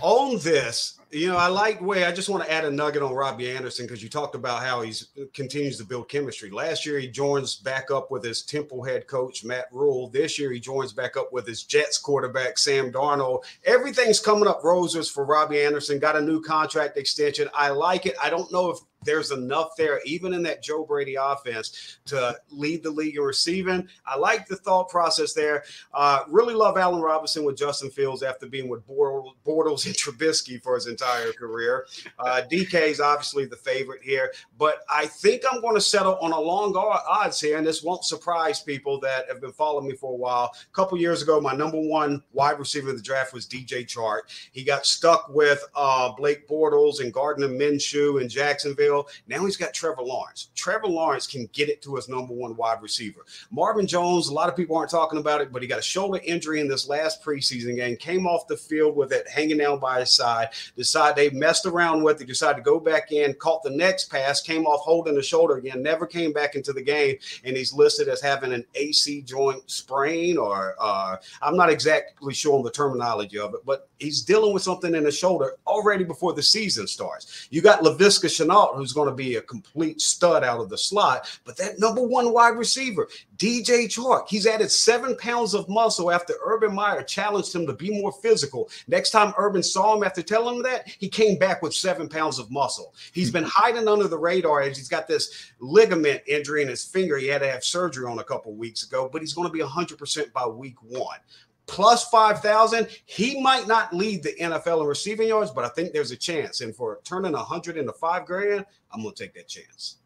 [0.00, 2.04] on this, you know, I like way.
[2.04, 4.82] I just want to add a nugget on Robbie Anderson because you talked about how
[4.82, 6.50] he's uh, continues to build chemistry.
[6.50, 10.08] Last year, he joins back up with his Temple head coach Matt Rhule.
[10.08, 13.44] This year, he joins back up with his Jets quarterback Sam Darnold.
[13.64, 16.00] Everything's coming up roses for Robbie Anderson.
[16.00, 17.48] Got a new contract extension.
[17.54, 18.16] I like it.
[18.22, 22.82] I don't know if there's enough there, even in that Joe Brady offense, to lead
[22.82, 23.88] the league in receiving.
[24.06, 25.64] I like the thought process there.
[25.92, 30.74] Uh, really love Allen Robinson with Justin Fields after being with Bortles and Trubisky for
[30.74, 31.86] his entire career.
[32.18, 36.32] Uh, DK is obviously the favorite here, but I think I'm going to settle on
[36.32, 40.12] a long odds here, and this won't surprise people that have been following me for
[40.12, 40.52] a while.
[40.54, 44.22] A couple years ago, my number one wide receiver in the draft was DJ Chark.
[44.52, 48.93] He got stuck with uh, Blake Bortles and Gardner Minshew in Jacksonville.
[49.26, 50.48] Now he's got Trevor Lawrence.
[50.54, 53.20] Trevor Lawrence can get it to his number one wide receiver.
[53.50, 56.20] Marvin Jones, a lot of people aren't talking about it, but he got a shoulder
[56.24, 60.00] injury in this last preseason game, came off the field with it hanging down by
[60.00, 63.70] his side, decided they messed around with it, decided to go back in, caught the
[63.70, 67.56] next pass, came off holding the shoulder again, never came back into the game, and
[67.56, 72.64] he's listed as having an AC joint sprain, or uh, I'm not exactly sure on
[72.64, 76.42] the terminology of it, but he's dealing with something in the shoulder already before the
[76.42, 77.48] season starts.
[77.50, 81.38] You got Laviska Shenault, who's going to be a complete stud out of the slot.
[81.44, 86.34] But that number one wide receiver, DJ Chark, he's added seven pounds of muscle after
[86.44, 88.68] Urban Meyer challenged him to be more physical.
[88.86, 92.38] Next time Urban saw him after telling him that, he came back with seven pounds
[92.38, 92.94] of muscle.
[93.12, 97.16] He's been hiding under the radar as he's got this ligament injury in his finger.
[97.16, 99.60] He had to have surgery on a couple weeks ago, but he's going to be
[99.60, 101.18] 100% by week one
[101.66, 106.10] plus 5,000, he might not lead the NFL in receiving yards, but I think there's
[106.10, 106.60] a chance.
[106.60, 109.96] And for turning 100 into five grand, I'm going to take that chance.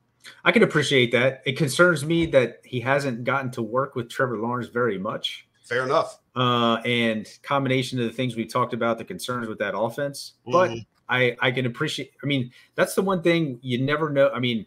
[0.45, 1.43] I can appreciate that.
[1.47, 5.49] It concerns me that he hasn't gotten to work with Trevor Lawrence very much.
[5.65, 6.19] Fair enough.
[6.35, 10.35] Uh, and combination of the things we talked about, the concerns with that offense.
[10.47, 10.53] Mm-hmm.
[10.53, 10.79] But
[11.09, 12.13] I I can appreciate.
[12.23, 14.31] I mean, that's the one thing you never know.
[14.31, 14.67] I mean,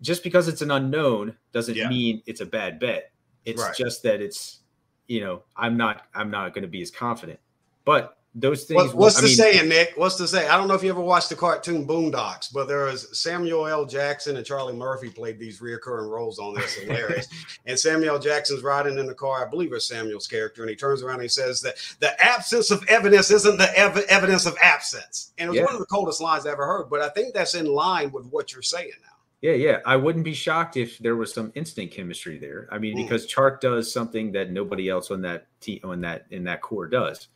[0.00, 1.88] just because it's an unknown doesn't yeah.
[1.88, 3.12] mean it's a bad bet.
[3.44, 3.76] It's right.
[3.76, 4.60] just that it's
[5.06, 7.38] you know I'm not I'm not going to be as confident.
[7.84, 8.88] But those things.
[8.88, 9.94] What, what's I the mean, saying, Nick?
[9.96, 10.46] What's the say?
[10.46, 13.86] I don't know if you ever watched the cartoon Boondocks, but there was Samuel L.
[13.86, 16.74] Jackson and Charlie Murphy played these reoccurring roles on this.
[16.74, 17.28] Hilarious.
[17.66, 19.44] and Samuel Jackson's riding in the car.
[19.46, 22.70] I believe it's Samuel's character, and he turns around and he says that the absence
[22.70, 25.32] of evidence isn't the ev- evidence of absence.
[25.38, 25.64] And it was yeah.
[25.64, 26.90] one of the coldest lines I ever heard.
[26.90, 29.15] But I think that's in line with what you're saying now.
[29.46, 29.78] Yeah, yeah.
[29.86, 32.68] I wouldn't be shocked if there was some instant chemistry there.
[32.72, 33.02] I mean, mm.
[33.02, 36.88] because Chark does something that nobody else on that team on that in that core
[36.88, 37.28] does.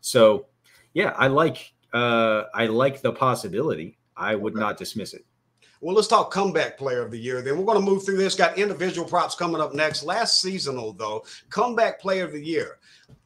[0.00, 0.46] So
[0.94, 3.98] yeah, I like uh I like the possibility.
[4.16, 4.60] I would okay.
[4.60, 5.26] not dismiss it.
[5.82, 7.42] Well, let's talk comeback player of the year.
[7.42, 8.34] Then we're going to move through this.
[8.34, 10.02] Got individual props coming up next.
[10.02, 12.78] Last seasonal though, comeback player of the year.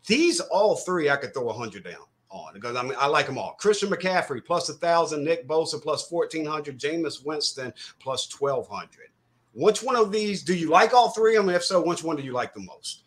[0.09, 3.27] These all three I could throw a hundred down on because I mean I like
[3.27, 3.53] them all.
[3.53, 9.11] Christian McCaffrey plus a thousand, Nick Bosa plus fourteen hundred, Jameis Winston plus twelve hundred.
[9.55, 10.95] Which one of these do you like?
[10.95, 11.55] All three of them.
[11.55, 13.03] If so, which one do you like the most?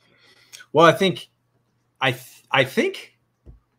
[0.73, 1.29] Well, I think,
[2.01, 3.17] I th- I think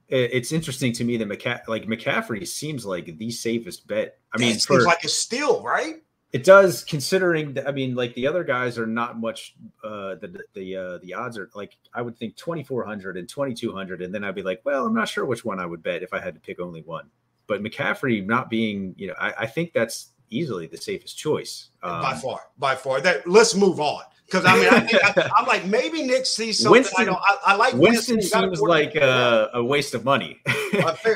[0.09, 4.19] it's interesting to me that McCa- like McCaffrey seems like the safest bet.
[4.33, 6.03] I mean, it seems like a steal, right?
[6.37, 7.67] It does, considering that.
[7.67, 9.55] I mean, like the other guys are not much.
[9.83, 14.15] Uh, the the uh, the odds are like I would think 2400 and 2200, and
[14.15, 16.21] then I'd be like, well, I'm not sure which one I would bet if I
[16.21, 17.09] had to pick only one.
[17.47, 22.03] But McCaffrey not being, you know, I, I think that's easily the safest choice um,
[22.03, 22.41] by far.
[22.59, 23.01] By far.
[23.01, 24.03] That let's move on.
[24.27, 26.73] Because I mean, I am like maybe Nick sees something.
[26.73, 28.17] Winston, I, don't, I, I like Winston.
[28.17, 30.39] Winston seems like a, a, waste of money,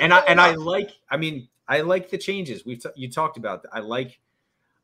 [0.01, 0.93] and I and I like.
[1.11, 3.67] I mean, I like the changes we've t- you talked about.
[3.71, 4.19] I like.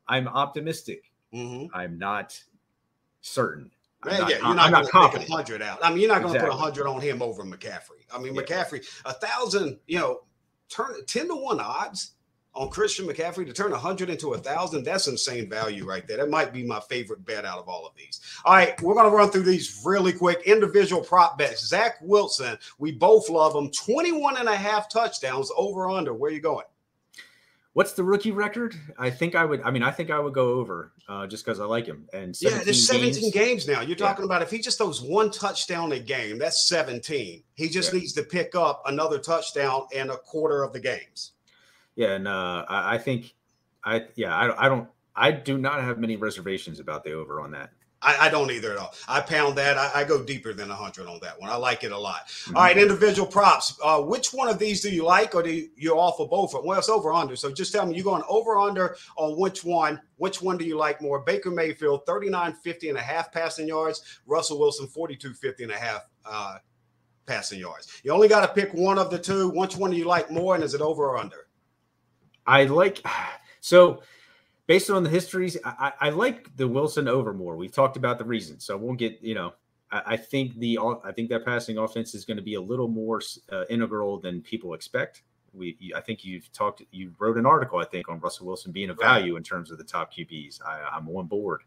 [0.09, 1.11] I'm optimistic.
[1.33, 1.75] Mm-hmm.
[1.75, 2.39] I'm not
[3.21, 3.71] certain.
[4.03, 5.79] I'm not, yeah, you're not, not going to pick hundred out.
[5.83, 6.57] I mean, you're not going to exactly.
[6.57, 8.05] put hundred on him over McCaffrey.
[8.13, 8.41] I mean, yeah.
[8.41, 10.21] McCaffrey, a thousand, you know,
[10.69, 12.11] turn ten to one odds
[12.57, 16.17] on Christian McCaffrey to turn 100 into a 1,000, that's insane value right there.
[16.17, 18.19] That might be my favorite bet out of all of these.
[18.45, 20.41] All right, we're going to run through these really quick.
[20.45, 21.67] Individual prop bets.
[21.67, 23.69] Zach Wilson, we both love him.
[23.71, 26.13] 21 and a half touchdowns over under.
[26.13, 26.65] Where you going?
[27.77, 28.75] What's the rookie record?
[28.97, 29.61] I think I would.
[29.61, 32.09] I mean, I think I would go over uh, just because I like him.
[32.11, 33.81] And yeah, there's 17 games, games now.
[33.81, 34.35] You're talking yeah.
[34.35, 37.43] about if he just throws one touchdown a game, that's 17.
[37.53, 37.99] He just yeah.
[37.99, 41.33] needs to pick up another touchdown in a quarter of the games
[41.97, 43.33] yeah, and uh, I, I, think
[43.83, 47.51] I yeah I, I don't I do not have many reservations about the over on
[47.51, 47.71] that.
[48.07, 48.93] I, I don't either at all.
[49.07, 49.77] I pound that.
[49.77, 51.49] I, I go deeper than 100 on that one.
[51.49, 52.27] I like it a lot.
[52.27, 52.55] Mm-hmm.
[52.55, 53.77] All right, individual props.
[53.83, 56.53] Uh, which one of these do you like, or do you, you're off of both?
[56.53, 57.35] Well, it's over under.
[57.35, 59.99] So just tell me you're going over under on which one.
[60.15, 61.19] Which one do you like more?
[61.19, 64.21] Baker Mayfield, 39 50 and a half passing yards.
[64.25, 66.57] Russell Wilson, 42 50 and a half uh,
[67.25, 68.01] passing yards.
[68.05, 69.49] You only got to pick one of the two.
[69.49, 71.47] Which one do you like more, and is it over or under?
[72.45, 73.01] I like
[73.59, 74.01] so
[74.67, 77.55] based on the histories, I, I, like the Wilson over more.
[77.55, 79.53] We've talked about the reasons, so I won't get you know.
[79.91, 82.89] I, I think the I think that passing offense is going to be a little
[82.89, 85.23] more uh, integral than people expect.
[85.53, 88.89] We I think you've talked you wrote an article I think on Russell Wilson being
[88.89, 90.61] a value in terms of the top QBs.
[90.63, 91.63] I, am on board.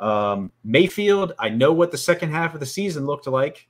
[0.00, 3.68] Um, Mayfield, I know what the second half of the season looked like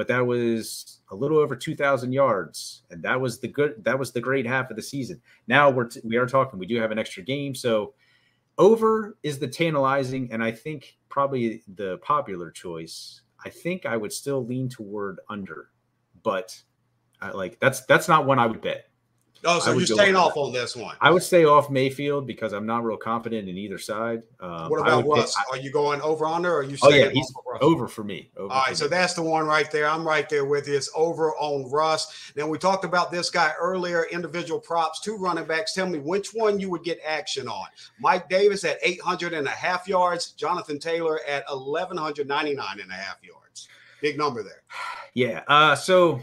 [0.00, 4.12] but that was a little over 2000 yards and that was the good that was
[4.12, 5.20] the great half of the season.
[5.46, 7.92] Now we're t- we are talking we do have an extra game so
[8.56, 13.20] over is the tantalizing and i think probably the popular choice.
[13.44, 15.68] I think i would still lean toward under
[16.22, 16.58] but
[17.20, 18.88] I, like that's that's not one i would bet
[19.44, 20.96] Oh, so you're staying off on this one.
[21.00, 24.22] I would stay off Mayfield because I'm not real confident in either side.
[24.38, 25.34] Um, what about Russ?
[25.34, 26.52] Pick, are you going over under?
[26.52, 26.76] Or are you?
[26.82, 28.30] Oh yeah, he's over for me.
[28.36, 28.90] Over All right, so me.
[28.90, 29.88] that's the one right there.
[29.88, 30.76] I'm right there with you.
[30.76, 32.32] It's over on Russ.
[32.36, 34.04] Now we talked about this guy earlier.
[34.12, 35.72] Individual props, two running backs.
[35.74, 37.66] Tell me which one you would get action on.
[37.98, 40.32] Mike Davis at 800 and a half yards.
[40.32, 43.68] Jonathan Taylor at 1199 and a half yards.
[44.00, 44.62] Big number there.
[45.12, 45.42] Yeah.
[45.48, 46.20] Uh, so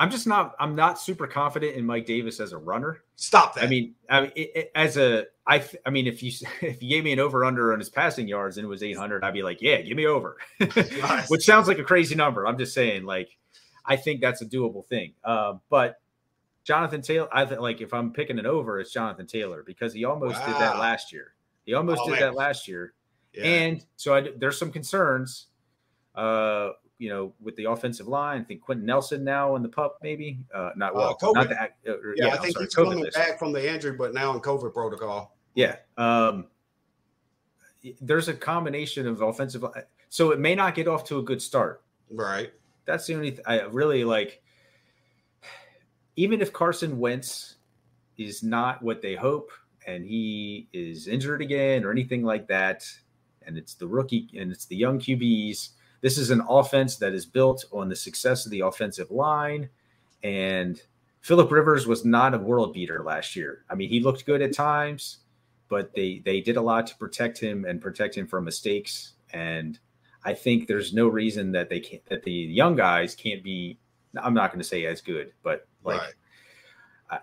[0.00, 0.54] I'm just not.
[0.58, 3.02] I'm not super confident in Mike Davis as a runner.
[3.16, 3.64] Stop that.
[3.64, 6.32] I mean, I mean, it, it, as a, I, I mean, if you
[6.62, 9.22] if you gave me an over under on his passing yards and it was 800,
[9.22, 10.38] I'd be like, yeah, give me over.
[11.28, 12.46] Which sounds like a crazy number.
[12.46, 13.36] I'm just saying, like,
[13.84, 15.12] I think that's a doable thing.
[15.22, 16.00] Uh, but
[16.64, 20.06] Jonathan Taylor, I think, like, if I'm picking an over, it's Jonathan Taylor because he
[20.06, 20.46] almost wow.
[20.46, 21.34] did that last year.
[21.66, 22.20] He almost oh, did man.
[22.20, 22.94] that last year,
[23.34, 23.44] yeah.
[23.44, 25.48] and so I, there's some concerns.
[26.14, 26.70] Uh,
[27.00, 28.42] you know, with the offensive line.
[28.42, 31.60] I think Quenton Nelson now in the pup, maybe uh, not well, uh, not the,
[31.60, 33.16] uh, yeah, yeah, I think sorry, he's coming list.
[33.16, 35.34] back from the injury, but now in COVID protocol.
[35.54, 36.46] Yeah, um,
[38.02, 39.64] there's a combination of offensive.
[40.10, 42.52] So it may not get off to a good start, Right.
[42.84, 44.42] That's the only th- I really like.
[46.16, 47.56] Even if Carson Wentz
[48.18, 49.50] is not what they hope,
[49.86, 52.84] and he is injured again or anything like that,
[53.46, 55.70] and it's the rookie and it's the young QBs.
[56.00, 59.68] This is an offense that is built on the success of the offensive line,
[60.22, 60.80] and
[61.20, 63.64] Philip Rivers was not a world beater last year.
[63.68, 65.18] I mean, he looked good at times,
[65.68, 69.12] but they they did a lot to protect him and protect him from mistakes.
[69.32, 69.78] And
[70.24, 73.78] I think there's no reason that they can't that the young guys can't be.
[74.20, 76.00] I'm not going to say as good, but like.
[76.00, 76.14] Right.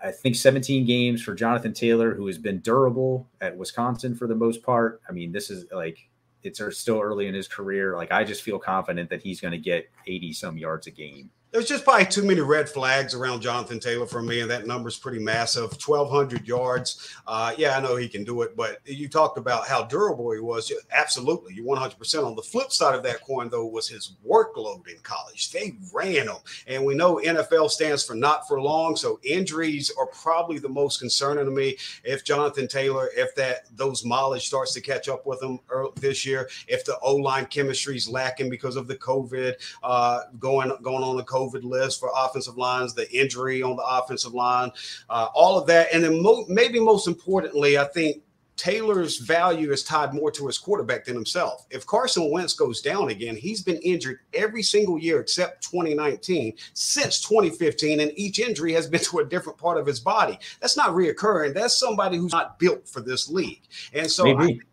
[0.02, 4.34] I think 17 games for Jonathan Taylor, who has been durable at Wisconsin for the
[4.34, 5.00] most part.
[5.08, 6.10] I mean, this is like
[6.42, 7.96] it's er, still early in his career.
[7.96, 11.30] Like I just feel confident that he's going to get 80 some yards a game
[11.50, 14.98] there's just probably too many red flags around Jonathan Taylor for me, and that number's
[14.98, 15.70] pretty massive.
[15.72, 17.14] 1,200 yards.
[17.26, 20.40] Uh, yeah, I know he can do it, but you talked about how durable he
[20.40, 20.70] was.
[20.92, 22.26] Absolutely, you're 100%.
[22.26, 25.50] On the flip side of that coin, though, was his workload in college.
[25.50, 26.36] They ran him,
[26.66, 30.98] and we know NFL stands for not for long, so injuries are probably the most
[31.00, 31.78] concerning to me.
[32.04, 35.60] If Jonathan Taylor, if that those mileage starts to catch up with him
[35.96, 40.70] this year, if the O line chemistry is lacking because of the COVID uh, going
[40.82, 44.70] going on the COVID COVID list for offensive lines, the injury on the offensive line,
[45.08, 45.88] uh, all of that.
[45.92, 48.22] And then mo- maybe most importantly, I think
[48.58, 51.64] Taylor's value is tied more to his quarterback than himself.
[51.70, 57.20] If Carson Wentz goes down again, he's been injured every single year except 2019 since
[57.20, 60.38] 2015, and each injury has been to a different part of his body.
[60.60, 61.54] That's not reoccurring.
[61.54, 63.62] That's somebody who's not built for this league.
[63.94, 64.24] And so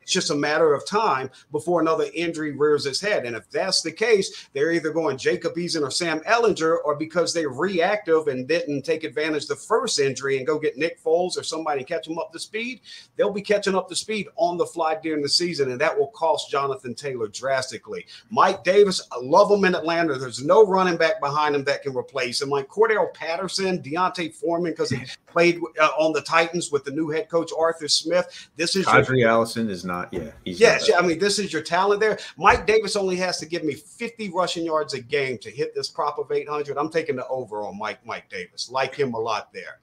[0.05, 3.25] it's just a matter of time before another injury rears its head.
[3.25, 7.33] And if that's the case, they're either going Jacob Eason or Sam Ehlinger, or because
[7.33, 11.39] they're reactive and didn't take advantage of the first injury and go get Nick Foles
[11.39, 12.81] or somebody catch them up to speed,
[13.15, 16.09] they'll be catching up to speed on the fly during the season, and that will
[16.09, 18.05] cost Jonathan Taylor drastically.
[18.29, 20.19] Mike Davis, I love him in Atlanta.
[20.19, 22.49] There's no running back behind him that can replace him.
[22.49, 27.09] Like Cordarrelle Patterson, D'Onta Foreman, because he played uh, on the Titans with the new
[27.09, 28.49] head coach Arthur Smith.
[28.55, 30.13] This is Qadree your- Ollison is not not.
[30.13, 30.31] Yeah.
[30.43, 30.89] yes.
[30.89, 32.17] Yeah, I mean, this is your talent there.
[32.37, 35.87] Mike Davis only has to give me 50 rushing yards a game to hit this
[35.87, 36.77] prop of 800.
[36.77, 38.69] I'm taking the over on Mike Mike Davis.
[38.69, 39.79] Like him a lot there.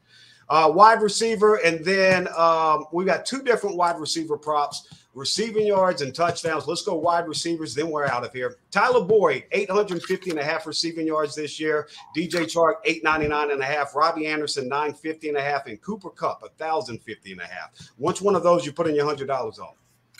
[0.48, 6.02] Uh, wide receiver, and then um, we got two different wide receiver props receiving yards
[6.02, 6.66] and touchdowns.
[6.66, 8.56] Let's go wide receivers, then we're out of here.
[8.70, 11.88] Tyler Boyd, 850 and a half receiving yards this year.
[12.16, 13.94] DJ Chark, 899 and a half.
[13.94, 15.66] Robbie Anderson, 950 and a half.
[15.66, 17.90] And Cooper Kupp, 1,050 and a half.
[17.98, 19.74] Which one of those you put in your $100 on?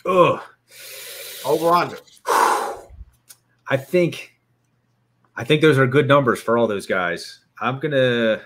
[0.05, 0.41] Ugh.
[1.45, 1.97] Over under.
[3.69, 4.33] I think
[5.35, 7.39] I think those are good numbers for all those guys.
[7.59, 8.41] I'm gonna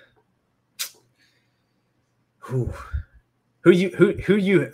[2.40, 2.72] who
[3.68, 4.66] who you who who you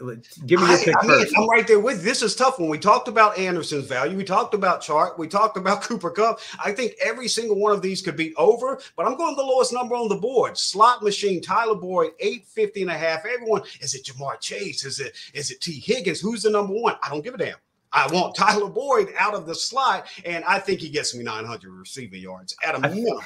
[0.45, 1.33] give me your pick I, first.
[1.35, 4.53] I'm right there with this is tough when we talked about Anderson's value, we talked
[4.53, 6.39] about Chark, we talked about Cooper Kupp.
[6.63, 9.73] I think every single one of these could be over, but I'm going the lowest
[9.73, 10.59] number on the board.
[10.59, 13.25] Slot machine, Tyler Boyd, 850 and a half.
[13.25, 14.85] Everyone, is it Ja'Marr Chase?
[14.85, 16.21] Is it is it Tee Higgins?
[16.21, 16.95] Who's the number one?
[17.01, 17.55] I don't give a damn.
[17.91, 21.71] I want Tyler Boyd out of the slot, and I think he gets me 900
[21.71, 23.21] receiving yards at a minimum.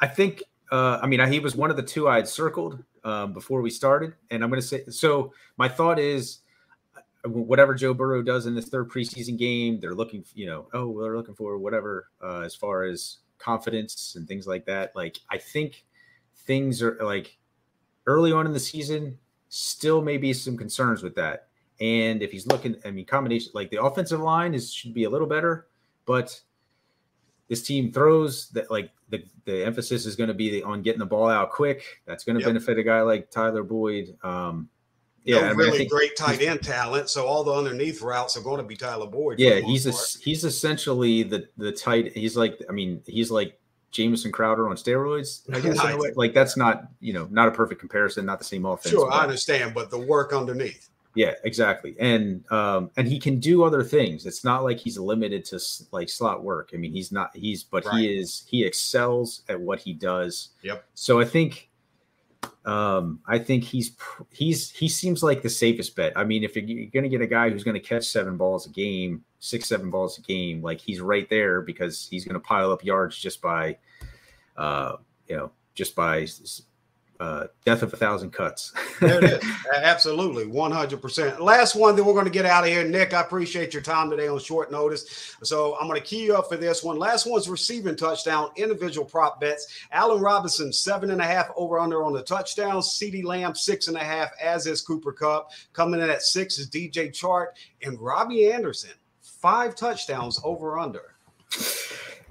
[0.00, 3.32] I think uh, I mean, he was one of the two I had circled um,
[3.32, 5.32] before we started, and I'm going to say so.
[5.56, 6.40] My thought is,
[6.96, 11.02] uh, whatever Joe Burrow does in this third preseason game, they're looking, you know, oh,
[11.02, 14.94] they're looking for whatever uh, as far as confidence and things like that.
[14.94, 15.84] Like, I think
[16.46, 17.38] things are like
[18.06, 21.48] early on in the season, still maybe some concerns with that.
[21.80, 25.10] And if he's looking, I mean, combination like the offensive line is should be a
[25.10, 25.66] little better,
[26.06, 26.40] but
[27.52, 31.04] this team throws that like the, the emphasis is going to be on getting the
[31.04, 32.00] ball out quick.
[32.06, 32.48] That's going to yep.
[32.48, 34.16] benefit a guy like Tyler Boyd.
[34.22, 34.70] Um,
[35.22, 37.10] yeah, no I mean, really great tight end talent.
[37.10, 39.38] So all the underneath routes are going to be Tyler Boyd.
[39.38, 39.92] Yeah, he's a,
[40.22, 42.16] he's essentially the the tight.
[42.16, 45.42] He's like I mean he's like Jamison Crowder on steroids.
[45.54, 48.92] I guess like that's not you know not a perfect comparison, not the same offense.
[48.92, 50.88] Sure, but, I understand, but the work underneath.
[51.14, 51.94] Yeah, exactly.
[52.00, 54.24] And um and he can do other things.
[54.26, 55.60] It's not like he's limited to
[55.90, 56.70] like slot work.
[56.72, 58.00] I mean, he's not he's but right.
[58.00, 60.50] he is he excels at what he does.
[60.62, 60.84] Yep.
[60.94, 61.68] So I think
[62.64, 63.94] um I think he's
[64.30, 66.12] he's he seems like the safest bet.
[66.16, 68.66] I mean, if you're going to get a guy who's going to catch seven balls
[68.66, 72.40] a game, six seven balls a game, like he's right there because he's going to
[72.40, 73.76] pile up yards just by
[74.56, 74.96] uh
[75.28, 76.26] you know, just by
[77.22, 78.72] uh, death of a thousand cuts.
[79.00, 79.44] there it is.
[79.72, 80.44] Absolutely.
[80.44, 81.38] 100%.
[81.38, 82.82] Last one, then we're going to get out of here.
[82.82, 85.36] Nick, I appreciate your time today on short notice.
[85.44, 86.98] So I'm going to key you up for this one.
[86.98, 89.68] Last one's receiving touchdown, individual prop bets.
[89.92, 92.80] Allen Robinson, seven and a half over under on the touchdown.
[92.80, 95.52] CeeDee Lamb, six and a half, as is Cooper Kupp.
[95.72, 97.48] Coming in at six is DJ Chark
[97.82, 101.14] and Robbie Anderson, five touchdowns over under.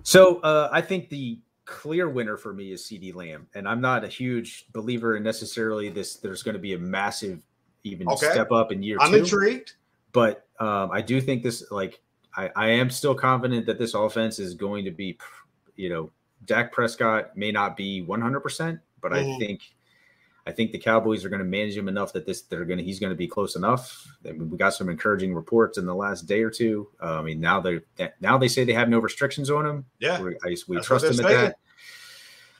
[0.03, 4.03] So uh, I think the clear winner for me is CeeDee Lamb, and I'm not
[4.03, 6.15] a huge believer in necessarily this.
[6.15, 7.41] There's going to be a massive
[7.83, 8.29] even okay.
[8.31, 9.17] step up in year I'm two.
[9.17, 9.73] I'm intrigued,
[10.11, 12.01] but um, I do think this like
[12.35, 15.17] I, I am still confident that this offense is going to be,
[15.75, 16.11] you know,
[16.45, 19.31] Dak Prescott may not be 100, percent but mm-hmm.
[19.31, 19.61] I think
[20.45, 22.83] I think the Cowboys are going to manage him enough that this they're going to
[22.83, 24.07] he's going to be close enough.
[24.27, 26.89] I mean, we got some encouraging reports in the last day or two.
[27.01, 27.81] Uh, I mean, now they
[28.19, 29.85] now they say they have no restrictions on him.
[29.99, 31.55] Yeah, we, I, we trust him at that.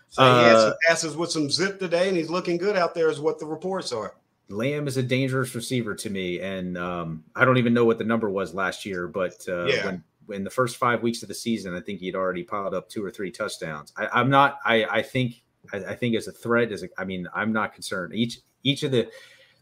[0.09, 2.75] So uh, he had some uh, passes with some zip today, and he's looking good
[2.75, 4.15] out there, is what the reports are.
[4.49, 8.03] Lamb is a dangerous receiver to me, and um, I don't even know what the
[8.03, 9.85] number was last year, but uh, yeah.
[9.85, 12.89] when in the first five weeks of the season, I think he'd already piled up
[12.89, 13.93] two or three touchdowns.
[13.97, 14.59] I, am not.
[14.63, 15.41] I, I think.
[15.73, 18.13] I, I, think as a threat, a, I mean, I'm not concerned.
[18.13, 19.09] Each each of the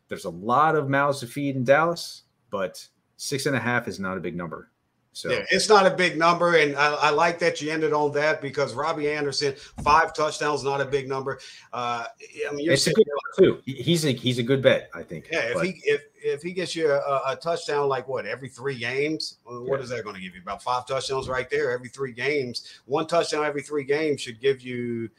[0.08, 2.86] there's a lot of mouths to feed in Dallas, but
[3.18, 4.72] six and a half is not a big number.
[5.12, 8.14] So yeah, it's not a big number, and I, I, like that you ended on
[8.14, 11.40] that because Robbie Anderson, five touchdowns, not a big number.
[11.74, 12.06] Uh,
[12.48, 13.62] I mean, it's a good number too.
[13.66, 15.28] He's a he's a good bet, I think.
[15.32, 15.66] Yeah, if but.
[15.66, 19.80] he if if he gets you a, a, touchdown like what every three games, what
[19.80, 19.84] yeah.
[19.84, 20.42] is that going to give you?
[20.42, 22.80] About five touchdowns right there every three games.
[22.86, 25.10] One touchdown every three games should give you.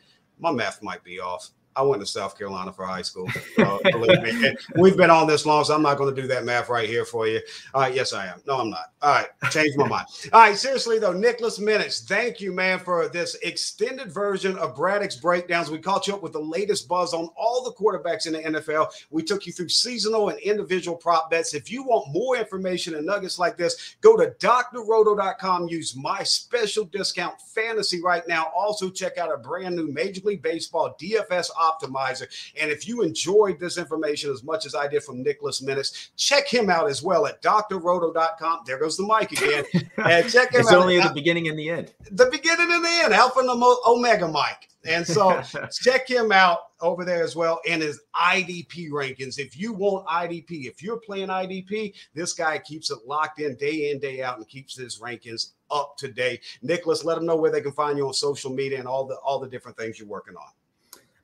[0.40, 1.50] My math might be off.
[1.80, 3.26] I went to South Carolina for high school.
[3.58, 4.48] Uh, believe me.
[4.48, 6.88] And we've been on this long, so I'm not going to do that math right
[6.88, 7.40] here for you.
[7.72, 8.40] All right, yes, I am.
[8.46, 8.92] No, I'm not.
[9.02, 10.06] All right, change my mind.
[10.32, 15.16] All right, seriously though, Nicholas Minnix, thank you, man, for this extended version of Braddock's
[15.16, 15.70] breakdowns.
[15.70, 18.92] We caught you up with the latest buzz on all the quarterbacks in the NFL.
[19.10, 21.54] We took you through seasonal and individual prop bets.
[21.54, 25.68] If you want more information and nuggets like this, go to drroto.com.
[25.68, 28.52] Use my special discount fantasy right now.
[28.54, 32.26] Also, check out our brand new Major League Baseball DFS optimizer.
[32.60, 36.48] And if you enjoyed this information as much as I did from Nicholas Minnix, check
[36.48, 38.60] him out as well at drroto.com.
[38.66, 39.64] There goes the mic again.
[40.00, 40.72] And check him it's out.
[40.74, 41.92] It's only at the beginning and the end.
[42.10, 43.50] The beginning and the end, Alpha and
[43.86, 44.70] Omega Mike.
[44.84, 45.42] And so
[45.82, 49.38] check him out over there as well in his IDP rankings.
[49.38, 53.90] If you want IDP, if you're playing IDP, this guy keeps it locked in day
[53.90, 56.40] in, day out, and keeps his rankings up to date.
[56.62, 59.16] Nicholas, let them know where they can find you on social media and all the
[59.16, 60.48] all the different things you're working on.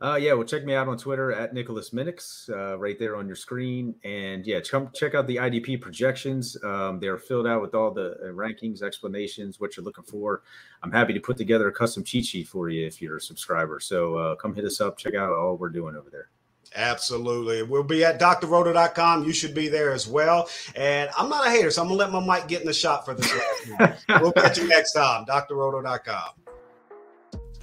[0.01, 3.27] Uh, yeah, well, check me out on Twitter at Nicholas Minnix, uh, right there on
[3.27, 3.95] your screen.
[4.05, 6.57] And yeah, come check out the IDP projections.
[6.63, 10.43] Um, they're filled out with all the uh, rankings, explanations, what you're looking for.
[10.83, 13.81] I'm happy to put together a custom cheat sheet for you if you're a subscriber.
[13.81, 16.29] So uh, come hit us up, check out all we're doing over there.
[16.75, 17.63] Absolutely.
[17.63, 19.25] We'll be at drroto.com.
[19.25, 20.49] You should be there as well.
[20.75, 22.75] And I'm not a hater, so I'm going to let my mic get in the
[22.75, 23.33] shot for this
[24.21, 25.25] We'll catch you next time.
[25.27, 26.46] drroto.com.